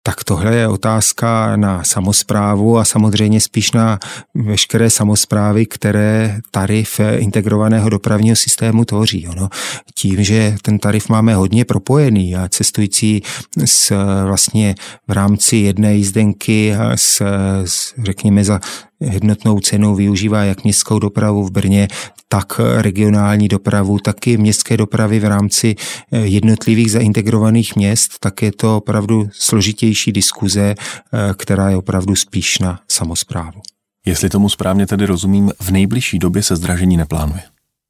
[0.03, 3.99] Tak tohle je otázka na samozprávu a samozřejmě spíš na
[4.35, 9.29] veškeré samozprávy, které tarif integrovaného dopravního systému tvoří.
[9.29, 9.49] Ono,
[9.95, 13.23] tím, že ten tarif máme hodně propojený a cestující
[13.65, 13.93] s,
[14.25, 14.75] vlastně
[15.09, 17.23] v rámci jedné jízdenky s,
[17.65, 18.61] s řekněme za
[19.09, 21.89] hodnotnou cenou využívá jak městskou dopravu v Brně,
[22.29, 25.77] tak regionální dopravu, tak i městské dopravy v rámci
[26.13, 32.59] eh, jednotlivých zaintegrovaných měst, tak je to opravdu složitější diskuze, eh, která je opravdu spíš
[32.59, 33.61] na samozprávu.
[34.07, 37.43] Jestli tomu správně tedy rozumím, v nejbližší době se zdražení neplánuje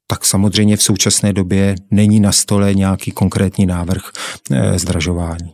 [0.07, 4.01] tak samozřejmě v současné době není na stole nějaký konkrétní návrh
[4.51, 5.53] eh, zdražování.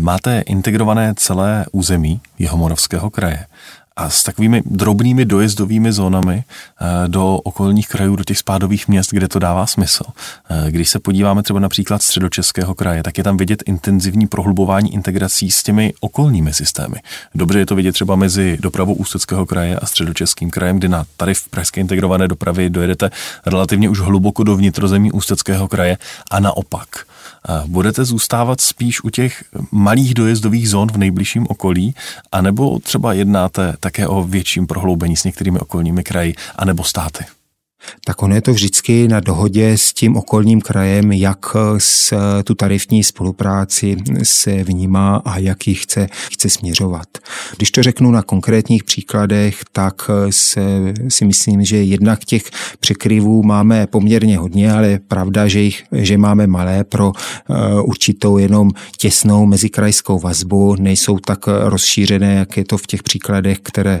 [0.00, 3.46] Máte integrované celé území Jihomoravského kraje
[3.96, 9.28] a s takovými drobnými dojezdovými zónami eh, do okolních krajů, do těch spádových měst, kde
[9.28, 10.04] to dává smysl.
[10.50, 15.50] Eh, když se podíváme třeba například středočeského kraje, tak je tam vidět intenzivní prohlubování integrací
[15.50, 16.96] s těmi okolními systémy.
[17.34, 21.48] Dobře je to vidět třeba mezi dopravou Ústeckého kraje a středočeským krajem, kdy na tarif
[21.48, 23.10] pražské integrované dopravy dojedete
[23.46, 25.98] relativně už hluboko do vnitrozemí Ústeckého kraje
[26.30, 26.88] a naopak.
[27.66, 31.94] Budete zůstávat spíš u těch malých dojezdových zón v nejbližším okolí,
[32.32, 37.24] anebo třeba jednáte také o větším prohloubení s některými okolními kraji, anebo státy?
[38.04, 41.46] Tak ono je to vždycky na dohodě s tím okolním krajem, jak
[41.78, 42.14] s
[42.44, 47.08] tu tarifní spolupráci se vnímá a jak ji chce, chce směřovat.
[47.56, 50.60] Když to řeknu na konkrétních příkladech, tak se,
[51.08, 52.50] si myslím, že jednak těch
[52.80, 58.38] překryvů máme poměrně hodně, ale je pravda, že, jich, že máme malé pro uh, určitou
[58.38, 64.00] jenom těsnou mezikrajskou vazbu, nejsou tak rozšířené, jak je to v těch příkladech, které,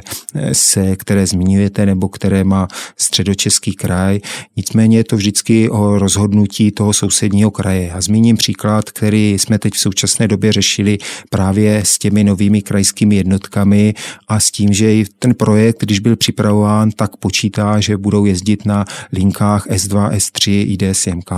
[0.52, 4.20] se, které zmiňujete nebo které má středočeský Ústecký kraj,
[4.56, 7.92] nicméně je to vždycky o rozhodnutí toho sousedního kraje.
[7.92, 10.98] A zmíním příklad, který jsme teď v současné době řešili
[11.30, 13.94] právě s těmi novými krajskými jednotkami
[14.28, 18.66] a s tím, že i ten projekt, když byl připravován, tak počítá, že budou jezdit
[18.66, 21.30] na linkách S2, S3, IDSMK,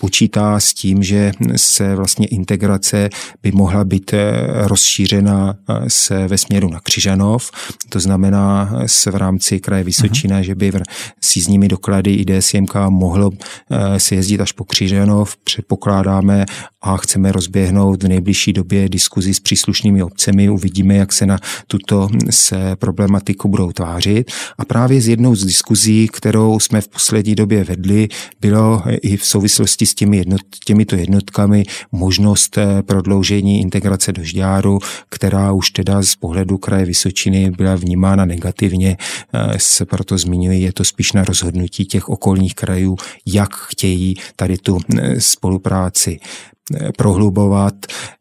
[0.00, 3.10] počítá s tím, že se vlastně integrace
[3.42, 4.32] by mohla být eh,
[4.68, 7.50] rozšířena eh, se ve směru na Křižanov,
[7.88, 10.44] to znamená se v rámci kraje Vysočina, mm-hmm.
[10.44, 10.72] že by
[11.20, 15.36] s jízdními doklady IDSMK mohlo eh, si jezdit až po Křižanov.
[15.36, 16.44] Předpokládáme
[16.82, 20.50] a chceme rozběhnout v nejbližší době diskuzi s příslušnými obcemi.
[20.50, 24.30] Uvidíme, jak se na tuto se problematiku budou tvářit.
[24.58, 28.08] A právě z jednou z diskuzí, kterou jsme v poslední době vedli,
[28.40, 34.78] bylo i v souvislosti s těmi jednot, těmito jednotkami možnost eh, prodloužení integrace do Žďáru,
[35.08, 38.96] která už teda z pohledu kraje Vysočiny byla vnímána negativně.
[39.34, 42.96] Eh, se proto zmiňuji, je to spíš na rozhodnutí rozhodnutí těch okolních krajů,
[43.26, 46.18] jak chtějí tady tu eh, spolupráci
[46.74, 47.74] eh, prohlubovat.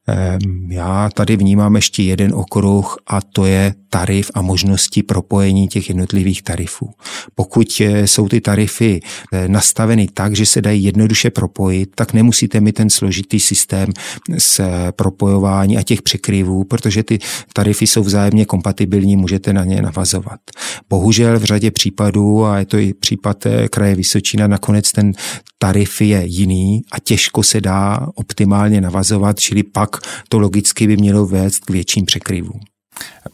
[0.09, 5.89] Ehm, já tady vnímám ještě jeden okruh a to je tarif a možnosti propojení těch
[5.89, 6.93] jednotlivých tarifů.
[7.35, 8.99] Pokud eh, jsou ty tarify
[9.47, 13.89] nastaveny tak, že se dají jednoduše propojit, tak nemusíte mít ten složitý systém
[14.37, 17.19] s propojování a těch překryvů, protože ty
[17.53, 20.39] tarify jsou vzájemně kompatibilní, můžete na ně navazovat.
[20.89, 25.13] Bohužel v řadě případů, a je to i případ eh, kraje Vysočina, nakonec ten
[25.57, 29.98] tarif je jiný a těžko se dá optimálně navazovat, čili pak
[30.29, 32.59] to logicky by mělo vést k větším překryvům.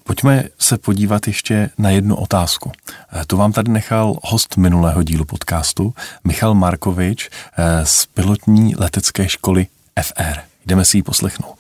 [0.03, 2.72] Pojďme se podívat ještě na jednu otázku.
[3.13, 5.93] Eh, tu vám tady nechal host minulého dílu podcastu,
[6.24, 9.68] Michal Markovič eh, z pilotní letecké školy
[10.01, 10.39] FR.
[10.66, 11.55] Jdeme si ji poslechnout.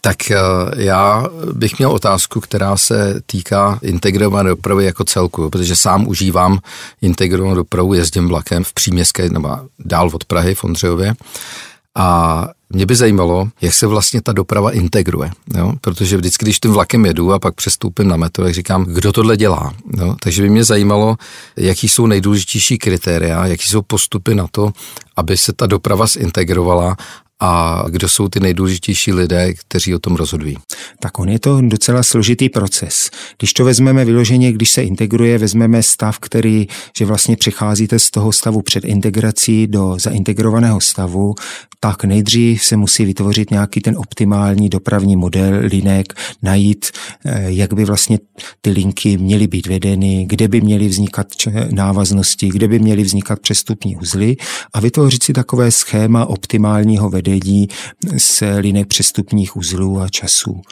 [0.00, 0.36] Tak eh,
[0.76, 6.58] já bych měl otázku, která se týká integrované dopravy jako celku, protože sám užívám
[7.02, 11.14] integrovanou dopravu, jezdím vlakem v příměstské nebo dál od Prahy v Ondřejově.
[11.96, 15.72] A mě by zajímalo, jak se vlastně ta doprava integruje, jo?
[15.80, 19.36] protože vždycky, když tím vlakem jedu a pak přestoupím na metro, tak říkám, kdo tohle
[19.36, 19.74] dělá.
[19.98, 20.16] Jo?
[20.22, 21.16] Takže by mě zajímalo,
[21.56, 24.72] jaký jsou nejdůležitější kritéria, jaký jsou postupy na to,
[25.16, 26.96] aby se ta doprava zintegrovala
[27.40, 30.56] a kdo jsou ty nejdůležitější lidé, kteří o tom rozhodují?
[31.00, 33.10] Tak on je to docela složitý proces.
[33.38, 36.66] Když to vezmeme vyloženě, když se integruje, vezmeme stav, který,
[36.98, 41.34] že vlastně přecházíte z toho stavu před integrací do zaintegrovaného stavu,
[41.80, 46.12] tak nejdřív se musí vytvořit nějaký ten optimální dopravní model linek,
[46.42, 46.86] najít,
[47.24, 48.18] eh, jak by vlastně
[48.60, 51.26] ty linky měly být vedeny, kde by měly vznikat
[51.70, 54.36] návaznosti, kde by měly vznikat přestupní uzly
[54.72, 57.68] a vytvořit si takové schéma optimálního vedení vedení
[58.16, 60.62] se linek přestupních uzlů a časů.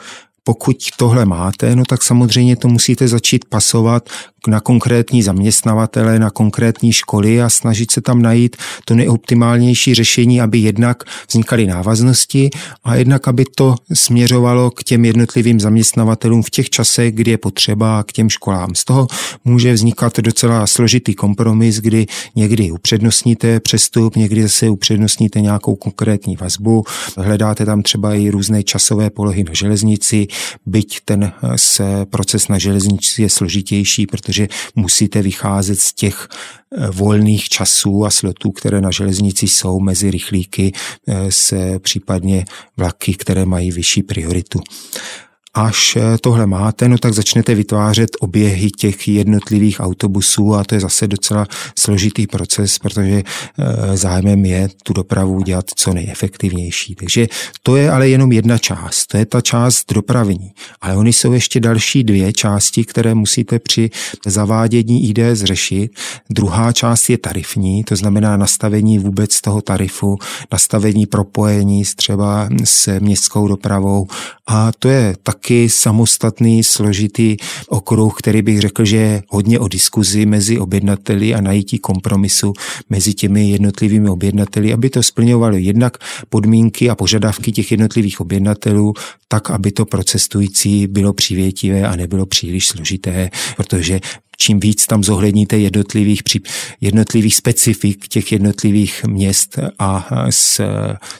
[0.48, 4.08] Pokud tohle máte, no tak samozřejmě to musíte začít pasovat
[4.46, 10.58] na konkrétní zaměstnavatele, na konkrétní školy a snažit se tam najít to nejoptimálnější řešení, aby
[10.58, 12.50] jednak vznikaly návaznosti
[12.84, 18.02] a jednak, aby to směřovalo k těm jednotlivým zaměstnavatelům v těch časech, kdy je potřeba
[18.02, 18.74] k těm školám.
[18.74, 19.06] Z toho
[19.44, 26.84] může vznikat docela složitý kompromis, kdy někdy upřednostníte přestup, někdy zase upřednostníte nějakou konkrétní vazbu,
[27.16, 30.26] hledáte tam třeba i různé časové polohy na železnici,
[30.66, 36.86] byť ten se proces na železnici je složitější, protože protože musíte vycházet z těch eh,
[36.90, 42.44] volných časů a slotů, které na železnici jsou mezi rychlíky eh, se případně
[42.76, 44.60] vlaky, které mají vyšší prioritu
[45.58, 50.80] až eh, tohle máte, no tak začnete vytvářet oběhy těch jednotlivých autobusů a to je
[50.80, 51.46] zase docela
[51.78, 56.94] složitý proces, protože eh, zájmem je tu dopravu dělat co nejefektivnější.
[56.94, 57.26] Takže
[57.62, 60.52] to je ale jenom jedna část, to je ta část dopravní.
[60.80, 63.90] Ale oni jsou ještě další dvě části, které musíte při
[64.26, 65.90] zavádění IDS řešit.
[66.30, 70.16] Druhá část je tarifní, to znamená nastavení vůbec toho tarifu,
[70.52, 74.06] nastavení propojení třeba s městskou dopravou
[74.46, 77.36] a to je tak taky samostatný, složitý
[77.68, 82.52] okruh, který bych řekl, že je hodně o diskuzi mezi objednateli a najítí kompromisu
[82.90, 88.94] mezi těmi jednotlivými objednateli, aby to splňovalo jednak podmínky a požadavky těch jednotlivých objednatelů,
[89.28, 94.00] tak, aby to pro cestující bylo přívětivé a nebylo příliš složité, protože
[94.40, 96.22] čím víc tam zohledníte jednotlivých,
[96.80, 100.60] jednotlivých specifik těch jednotlivých měst a z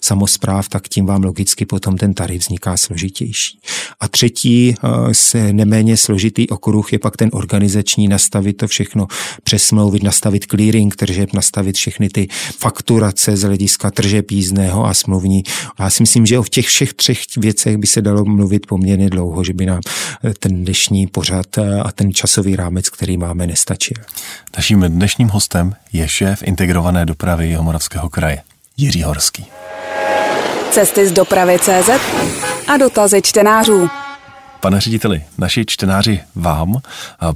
[0.03, 3.59] samozpráv, tak tím vám logicky potom ten tarif vzniká složitější.
[4.01, 4.75] A třetí
[5.13, 9.07] se neméně složitý okruh je pak ten organizační, nastavit to všechno
[9.43, 15.43] přesmlouvit, nastavit clearing tržeb, nastavit všechny ty fakturace z hlediska tržeb jízdného a smluvní.
[15.77, 19.11] A já si myslím, že o těch všech třech věcech by se dalo mluvit poměrně
[19.11, 19.81] dlouho, že by nám
[20.39, 23.97] ten dnešní pořad a ten časový rámec, který máme, nestačil.
[24.57, 28.43] Naším dnešním hostem je šéf integrované dopravy Jihomoravského kraje,
[28.77, 29.47] Jiří Horský.
[30.71, 31.91] Cesty z dopravy CZ
[32.69, 33.91] a dotazy čtenářů.
[34.61, 36.77] Pane řediteli, naši čtenáři vám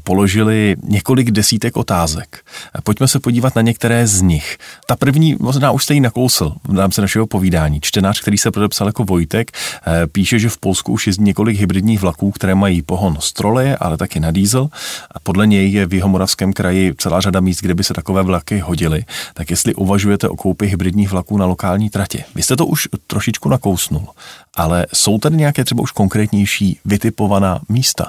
[0.04, 2.44] položili několik desítek otázek.
[2.84, 4.58] Pojďme se podívat na některé z nich.
[4.86, 7.80] Ta první možná už jste ji nakousl v rámci našeho povídání.
[7.80, 9.50] Čtenář, který se podepsal jako Vojtek,
[9.86, 13.76] eh, píše, že v Polsku už jezdí několik hybridních vlaků, které mají pohon z troleje,
[13.76, 14.68] ale taky na diesel.
[15.10, 18.58] A podle něj je v Jihomoravském kraji celá řada míst, kde by se takové vlaky
[18.58, 19.04] hodily.
[19.34, 22.24] Tak jestli uvažujete o koupi hybridních vlaků na lokální tratě.
[22.34, 24.06] Vy jste to už trošičku nakousnul,
[24.56, 28.08] ale jsou tady nějaké třeba už konkrétnější vytipovaná místa,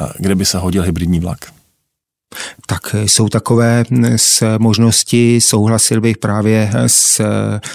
[0.00, 1.53] eh, kde by se hodil hybridní vlak?
[2.66, 3.84] Tak jsou takové
[4.16, 7.22] s možnosti, souhlasil bych právě s,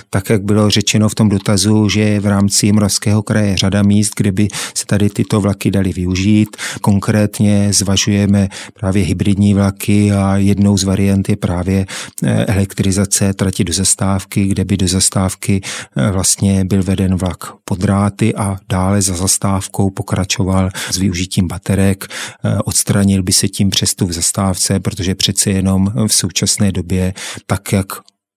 [0.09, 4.31] tak, jak bylo řečeno v tom dotazu, že v rámci Moravského kraje řada míst, kde
[4.31, 6.57] by se tady tyto vlaky daly využít.
[6.81, 11.85] Konkrétně zvažujeme právě hybridní vlaky a jednou z variant je právě
[12.23, 15.61] eh, elektrizace trati do zastávky, kde by do zastávky
[15.97, 22.05] eh, vlastně byl veden vlak pod dráty a dále za zastávkou pokračoval s využitím baterek,
[22.05, 24.13] eh, odstranil by se tím přestup v
[24.53, 27.13] zastávce protože přeci jenom v současné době,
[27.45, 27.87] tak jak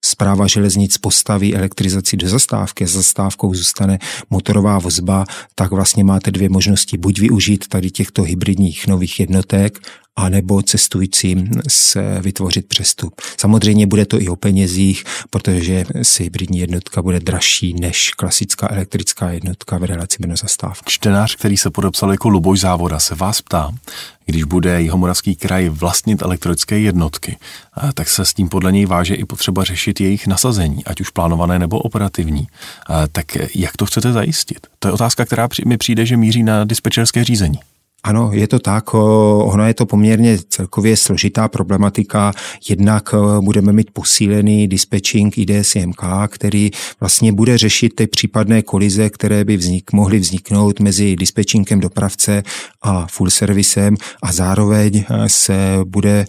[0.05, 3.99] Zpráva železnic postaví elektrizaci do zastávky, zastávkou zůstane
[4.31, 6.99] motorová vozba, tak vlastně máte dvě možnosti.
[6.99, 9.79] Buď využít tady těchto hybridních nových jednotek,
[10.17, 13.21] anebo cestujícím se vytvořit přestup.
[13.41, 19.31] Samozřejmě bude to i o penězích, protože si hybridní jednotka bude dražší než klasická elektrická
[19.31, 20.85] jednotka v relaci na zastávku.
[20.89, 23.73] Čtenář, který se podepsal jako Luboš Závoda, se vás ptá,
[24.27, 27.37] když bude Jihomoravský kraj vlastnit elektrické jednotky,
[27.95, 31.59] tak se s tím podle něj váže i potřeba řešit jejich nasazení, ať už plánované
[31.59, 32.47] nebo operativní.
[33.13, 34.67] Tak jak to chcete zajistit?
[34.79, 37.59] To je otázka, která mi přijde, že míří na dispečerské řízení.
[38.05, 38.95] Ano, je to tak.
[38.95, 42.33] Ono je to poměrně celkově složitá problematika.
[42.69, 49.57] Jednak budeme mít posílený dispatching IDSMK, který vlastně bude řešit ty případné kolize, které by
[49.57, 52.43] vznik, mohly vzniknout mezi dispatchingem dopravce
[52.83, 56.27] a full servisem a zároveň se bude e,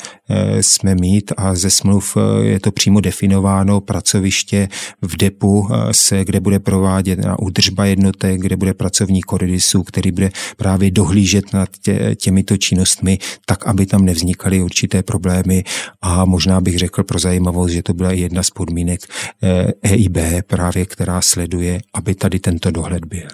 [0.61, 4.69] jsme mít a ze smluv e, je to přímo definováno pracoviště
[5.01, 10.11] v depu, e, se, kde bude provádět na údržba jednotek, kde bude pracovní koridisu, který
[10.11, 15.63] bude právě dohlížet na nad tě, těmito činnostmi, tak aby tam nevznikaly určité problémy
[16.01, 19.01] a možná bych řekl pro zajímavost, že to byla jedna z podmínek
[19.83, 23.27] EIB eh, e právě, která sleduje, aby tady tento dohled byl.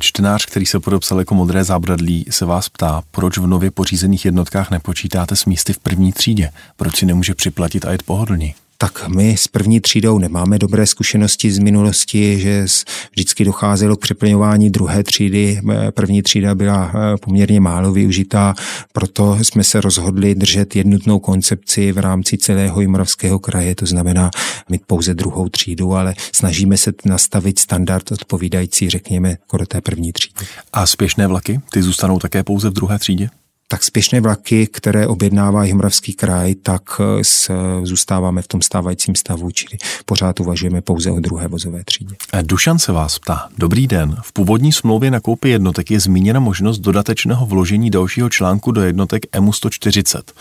[0.00, 4.70] Čtenář, který se podepsal jako modré zábradlí, se vás ptá, proč v nově pořízených jednotkách
[4.70, 6.50] nepočítáte s místy v první třídě?
[6.76, 8.54] Proč si nemůže připlatit a jet pohodlně?
[8.78, 12.66] Tak my s první třídou nemáme dobré zkušenosti z minulosti, že
[13.12, 15.60] vždycky docházelo k přeplňování druhé třídy.
[15.90, 18.54] První třída byla eh, poměrně málo využitá,
[18.92, 24.30] proto jsme se rozhodli držet jednotnou koncepci v rámci celého Jimoravského kraje, to znamená
[24.68, 30.46] mít pouze druhou třídu, ale snažíme se nastavit standard odpovídající, řekněme, do té první třídy.
[30.72, 33.28] A spěšné vlaky, ty zůstanou také pouze v druhé třídě?
[33.68, 37.50] Tak spěšné vlaky, které objednává Jimravský kraj, tak eh, s,
[37.82, 42.14] zůstáváme v tom stávajícím stavu, čili pořád uvažujeme pouze o druhé vozové třídě.
[42.32, 43.48] Eh, Dušan se vás ptá.
[43.58, 44.16] Dobrý den.
[44.22, 49.22] V původní smlouvě na koupi jednotek je zmíněna možnost dodatečného vložení dalšího článku do jednotek
[49.32, 50.32] EMU 140.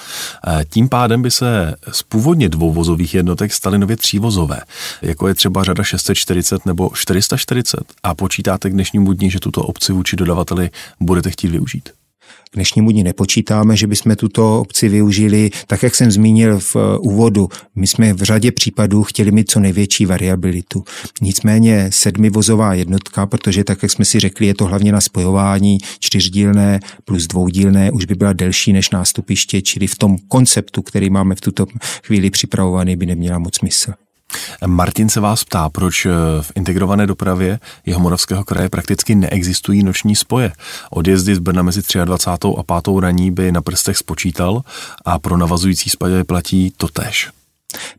[0.48, 4.62] Eh, tím pádem by se z původně dvouvozových jednotek staly nově třívozové,
[5.02, 7.80] jako je třeba řada 640 nebo 440.
[8.04, 10.70] A počítáte k dnešnímu dní, že tuto opci vůči dodavateli
[11.00, 11.90] budete chtít využít?
[12.52, 15.50] K dnešnímu dní nepočítáme, že bychom tuto obci využili.
[15.68, 19.60] Tak, jak jsem zmínil v eh, úvodu, my jsme v řadě případů chtěli mít co
[19.60, 20.84] největší variabilitu.
[21.22, 26.80] Nicméně sedmivozová jednotka, protože tak, jak jsme si řekli, je to hlavně na spojování čtyřdílné
[27.06, 31.42] plus dvoudílné, už by byla delší než nástupiště, čili v tom konceptu, který máme v
[31.42, 31.66] tuto
[32.04, 34.05] chvíli připravovaný, by neměla moc smysl.
[34.66, 36.12] Martin se vás ptá, proč eh,
[36.42, 40.52] v integrované dopravě jeho moravského kraje prakticky neexistují noční spoje.
[40.90, 42.48] Odjezdy z Brna mezi 23.
[42.58, 43.00] a 5.
[43.00, 44.62] raní by na prstech spočítal
[45.06, 47.35] a pro navazující spoje platí to tež.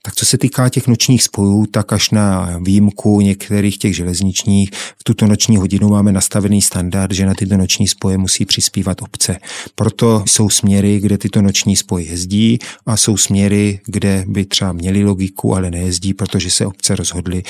[0.03, 5.05] Tak co se týká těch nočních spojů, tak až na výjimku některých těch železničních, v
[5.05, 9.39] tuto noční hodinu máme nastavený standard, že na tyto noční spoje musí přispívat obce.
[9.75, 15.05] Proto jsou směry, kde tyto noční spoje jezdí a jsou směry, kde by třeba měli
[15.05, 17.43] logiku, ale nejezdí, protože se obce rozhodly,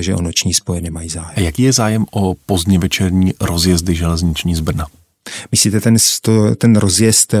[0.00, 1.32] že o noční spoje nemají zájem.
[1.36, 4.86] A jaký je zájem o pozdně večerní rozjezdy železniční z Brna?
[5.52, 5.96] Myslíte ten,
[6.58, 7.34] ten rozjezd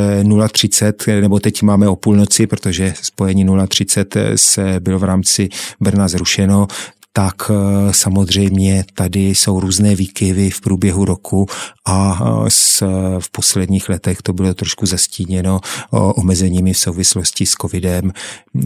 [0.52, 5.48] 030, eh, nebo teď máme o půlnoci, protože spojení 030 eh, se bylo v rámci
[5.80, 6.66] Brna zrušeno,
[7.12, 11.46] tak eh, samozřejmě tady jsou různé výkyvy v průběhu roku
[11.86, 12.82] a s,
[13.18, 18.12] v posledních letech to bylo trošku zastíněno omezeními v souvislosti s covidem.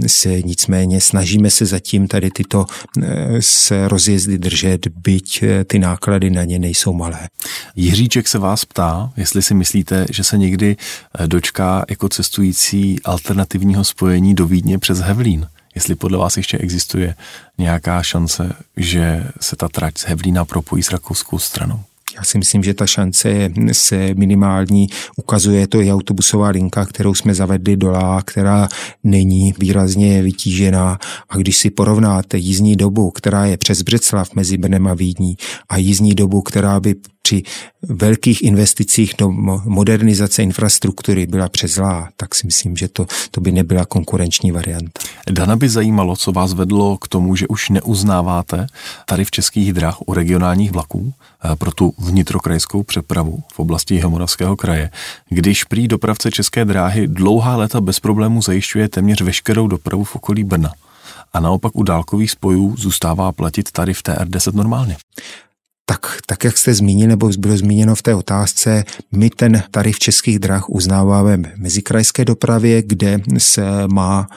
[0.06, 2.66] Se, nicméně snažíme se zatím tady tyto
[3.40, 7.28] se rozjezdy držet, byť ty náklady na ně nejsou malé.
[7.76, 10.76] Jiříček se vás ptá, jestli si myslíte, že se někdy
[11.18, 15.46] eh, dočká jako cestující alternativního spojení do Vídně přes Hevlín.
[15.74, 17.14] Jestli podle vás ještě existuje
[17.58, 21.84] nějaká šance, že se ta trať z Hevlína propojí s rakouskou stranou.
[22.16, 24.86] Já si myslím, že ta šance se minimální.
[25.16, 28.68] Ukazuje to i autobusová linka, kterou jsme zavedli do Lá, která
[29.04, 30.98] není výrazně vytížená.
[31.28, 35.36] A když si porovnáte jízdní dobu, která je přes Břeclav mezi Brnem a Vídní
[35.68, 36.94] a jízdní dobu, která by
[37.26, 37.42] při
[37.82, 39.30] velkých investicích do
[39.64, 45.00] modernizace infrastruktury byla přezlá, tak si myslím, že to, to by nebyla konkurenční varianta.
[45.30, 48.66] Dana by zajímalo, co vás vedlo k tomu, že už neuznáváte
[49.06, 54.56] tady v českých drah u regionálních vlaků eh, pro tu vnitrokrajskou přepravu v oblasti Jihomoravského
[54.56, 54.90] kraje,
[55.28, 60.44] když prý dopravce České dráhy dlouhá léta bez problémů zajišťuje téměř veškerou dopravu v okolí
[60.44, 60.72] Brna
[61.32, 64.96] a naopak u dálkových spojů zůstává platit tarif TR10 normálně.
[65.86, 70.38] Tak, tak jak jste zmínil, nebo bylo zmíněno v té otázce, my ten tarif českých
[70.38, 74.28] drah uznáváme mezikrajské dopravě, kde se má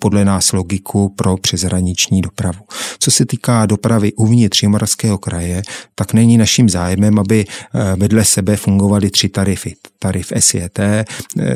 [0.00, 2.64] podle nás logiku pro přeshraniční dopravu.
[2.98, 5.62] Co se týká dopravy uvnitř Jihomoravského kraje,
[5.94, 9.74] tak není naším zájmem, aby eh, vedle sebe fungovaly tři tarify.
[10.02, 11.04] Tarif SJT, eh,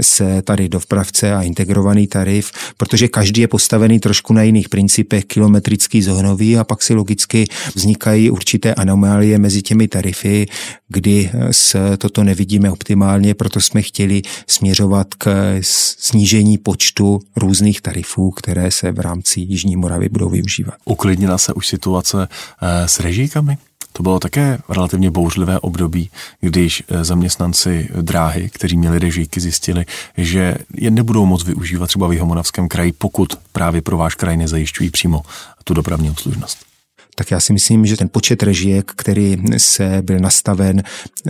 [0.00, 6.02] se tarif dopravce a integrovaný tarif, protože každý je postavený trošku na jiných principech, kilometrický,
[6.02, 7.44] zónový a pak si logicky
[7.74, 10.46] vznikají určité anomálie mezi těmi tarify,
[10.88, 15.58] kdy s toto nevidíme optimálně, proto jsme chtěli směřovat k
[15.98, 20.74] snížení počtu různých tarifů které se v rámci Jižní Moravy budou využívat.
[20.84, 22.28] Uklidnila se už situace
[22.62, 23.58] eh, s režíkami?
[23.96, 29.84] To bylo také relativně bouřlivé období, když eh, zaměstnanci dráhy, kteří měli režíky, zjistili,
[30.16, 34.90] že je nebudou moc využívat třeba v Jihomoravském kraji, pokud právě pro váš kraj nezajišťují
[34.90, 35.22] přímo
[35.64, 36.75] tu dopravní obslužnost
[37.18, 40.82] tak já si myslím, že ten počet režijek, který se byl nastaven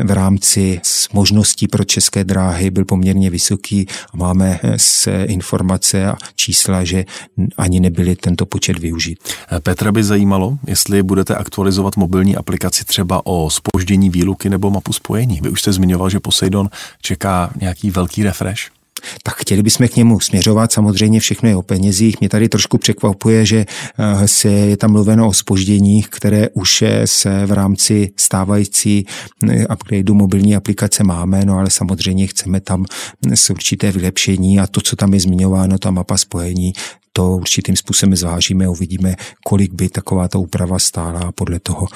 [0.04, 0.80] v rámci
[1.12, 7.04] možností pro české dráhy, byl poměrně vysoký a máme se informace a čísla, že
[7.56, 9.18] ani nebyly tento počet využít.
[9.60, 15.40] Petra by zajímalo, jestli budete aktualizovat mobilní aplikaci třeba o spoždění výluky nebo mapu spojení.
[15.42, 16.70] Vy už jste zmiňoval, že Poseidon
[17.02, 18.75] čeká nějaký velký refresh
[19.22, 20.72] tak chtěli bychom k němu směřovat.
[20.72, 22.20] Samozřejmě všechno je o penězích.
[22.20, 23.64] Mě tady trošku překvapuje, že
[23.98, 29.06] eh, se je tam mluveno o spožděních, které už se v rámci stávající
[29.50, 32.84] eh, upgradeu mobilní aplikace máme, no ale samozřejmě chceme tam
[33.34, 36.72] s určité vylepšení a to, co tam je zmiňováno, ta mapa spojení,
[37.16, 41.86] to určitým způsobem zvážíme uvidíme, kolik by taková ta úprava stála a podle toho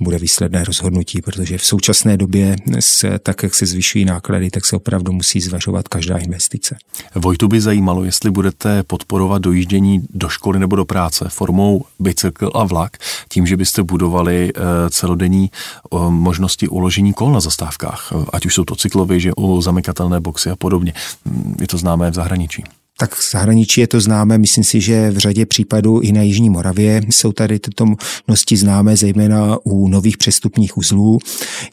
[0.00, 4.76] bude výsledné rozhodnutí, protože v současné době, se, tak jak se zvyšují náklady, tak se
[4.76, 6.76] opravdu musí zvažovat každá investice.
[7.14, 12.64] Vojtu by zajímalo, jestli budete podporovat dojíždění do školy nebo do práce formou bicykl a
[12.64, 12.96] vlak,
[13.28, 14.60] tím, že byste budovali eh,
[14.90, 20.20] celodenní eh, možnosti uložení kol na zastávkách, ať už jsou to cyklovy, že u zamykatelné
[20.20, 20.92] boxy a podobně.
[21.26, 22.64] Hm, je to známé v zahraničí
[22.98, 26.50] tak v zahraničí je to známé, myslím si, že v řadě případů i na Jižní
[26.50, 31.18] Moravě jsou tady tyto možnosti známé, zejména u nových přestupních uzlů.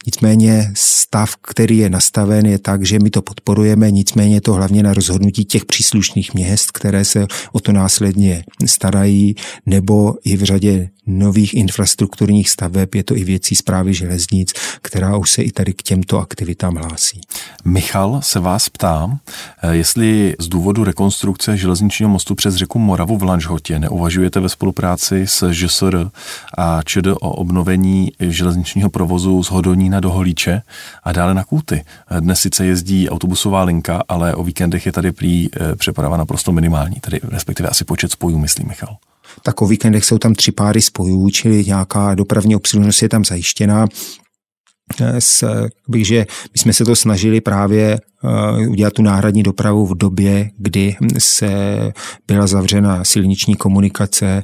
[0.06, 4.94] Nicméně stav, který je nastaven, je tak, že my to podporujeme, nicméně to hlavně na
[4.94, 9.34] rozhodnutí těch příslušných měst, které se o to následně starají,
[9.66, 15.30] nebo i v řadě nových infrastrukturních staveb, je to i věcí zprávy železnic, která už
[15.30, 17.20] se i tady k těmto aktivitám hlásí.
[17.64, 19.18] Michal se vás ptá,
[19.62, 25.26] eh, jestli z důvodu rekonstrukce železničního mostu přes řeku Moravu v Lanžhotě neuvažujete ve spolupráci
[25.26, 26.10] s ŽSR
[26.58, 30.62] a ČD o obnovení železničního provozu z Hodonína do Holíče
[31.04, 31.84] a dále na Kůty.
[32.20, 36.96] Dnes sice jezdí autobusová linka, ale o víkendech je tady prý eh, přeprava naprosto minimální,
[37.00, 38.96] tedy respektive asi počet spojů, myslí Michal
[39.42, 43.86] tak o víkendech jsou tam tři páry spojů, čili nějaká dopravní obslužnost je tam zajištěna.
[45.18, 45.44] s,
[45.88, 48.00] bych, že my jsme se to snažili právě
[48.68, 51.52] udělat tu náhradní dopravu v době, kdy se
[52.26, 54.42] byla zavřena silniční komunikace,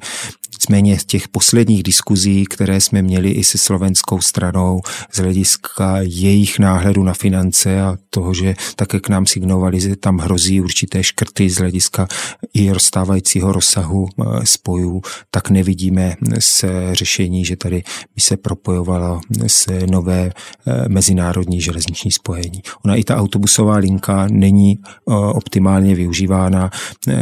[0.59, 4.81] Nicméně z těch posledních diskuzí, které jsme měli i se slovenskou stranou
[5.13, 10.19] z hlediska jejich náhledu na finance a toho, že také k nám signovali, že tam
[10.19, 12.09] hrozí určité škrty z hlediska
[12.55, 17.83] i rozstávajícího rozsahu eh, spojů, tak nevidíme se řešení, že tady
[18.15, 22.63] by se propojovalo se nové eh, mezinárodní železniční spojení.
[22.85, 26.71] Ona i ta autobusová linka není eh, optimálně využívána,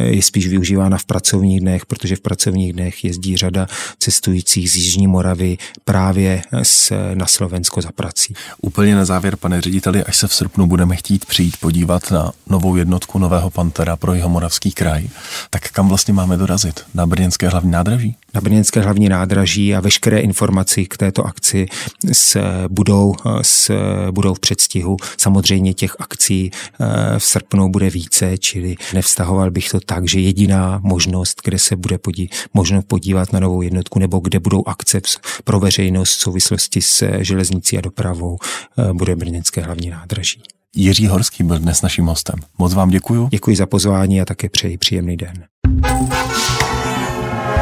[0.07, 3.67] je spíš využívána v pracovních dnech, protože v pracovních dnech jezdí řada
[3.99, 8.35] cestujících z Jižní Moravy právě s, na Slovensko za prací.
[8.63, 12.77] Úplně na závěr, pane řediteli, až se v srpnu budeme chtít přijít podívat na novou
[12.77, 15.09] jednotku nového Pantera pro jeho moravský kraj,
[15.51, 16.81] tak kam vlastně máme dorazit?
[16.95, 18.17] Na Brněnské hlavní nádraží?
[18.37, 21.67] Na Brněnské hlavní nádraží a veškeré informace k této akci
[22.13, 23.71] s, budou, s,
[24.11, 24.97] budou v předstihu.
[25.19, 30.81] Samozřejmě těch akcí eh, v srpnu bude více, čili nevztahoval bych to tak, že jediná
[30.83, 35.01] možnost, kde se bude podí, možno podívat na novou jednotku nebo kde budou akce
[35.45, 38.39] pro veřejnost v souvislosti s železnicí a dopravou,
[38.79, 40.43] eh, bude Brněnské hlavní nádraží.
[40.75, 42.37] Jiří Horský byl dnes naším hostem.
[42.59, 43.29] Moc vám děkuji.
[43.31, 45.45] Děkuji za pozvání a také přeji příjemný den.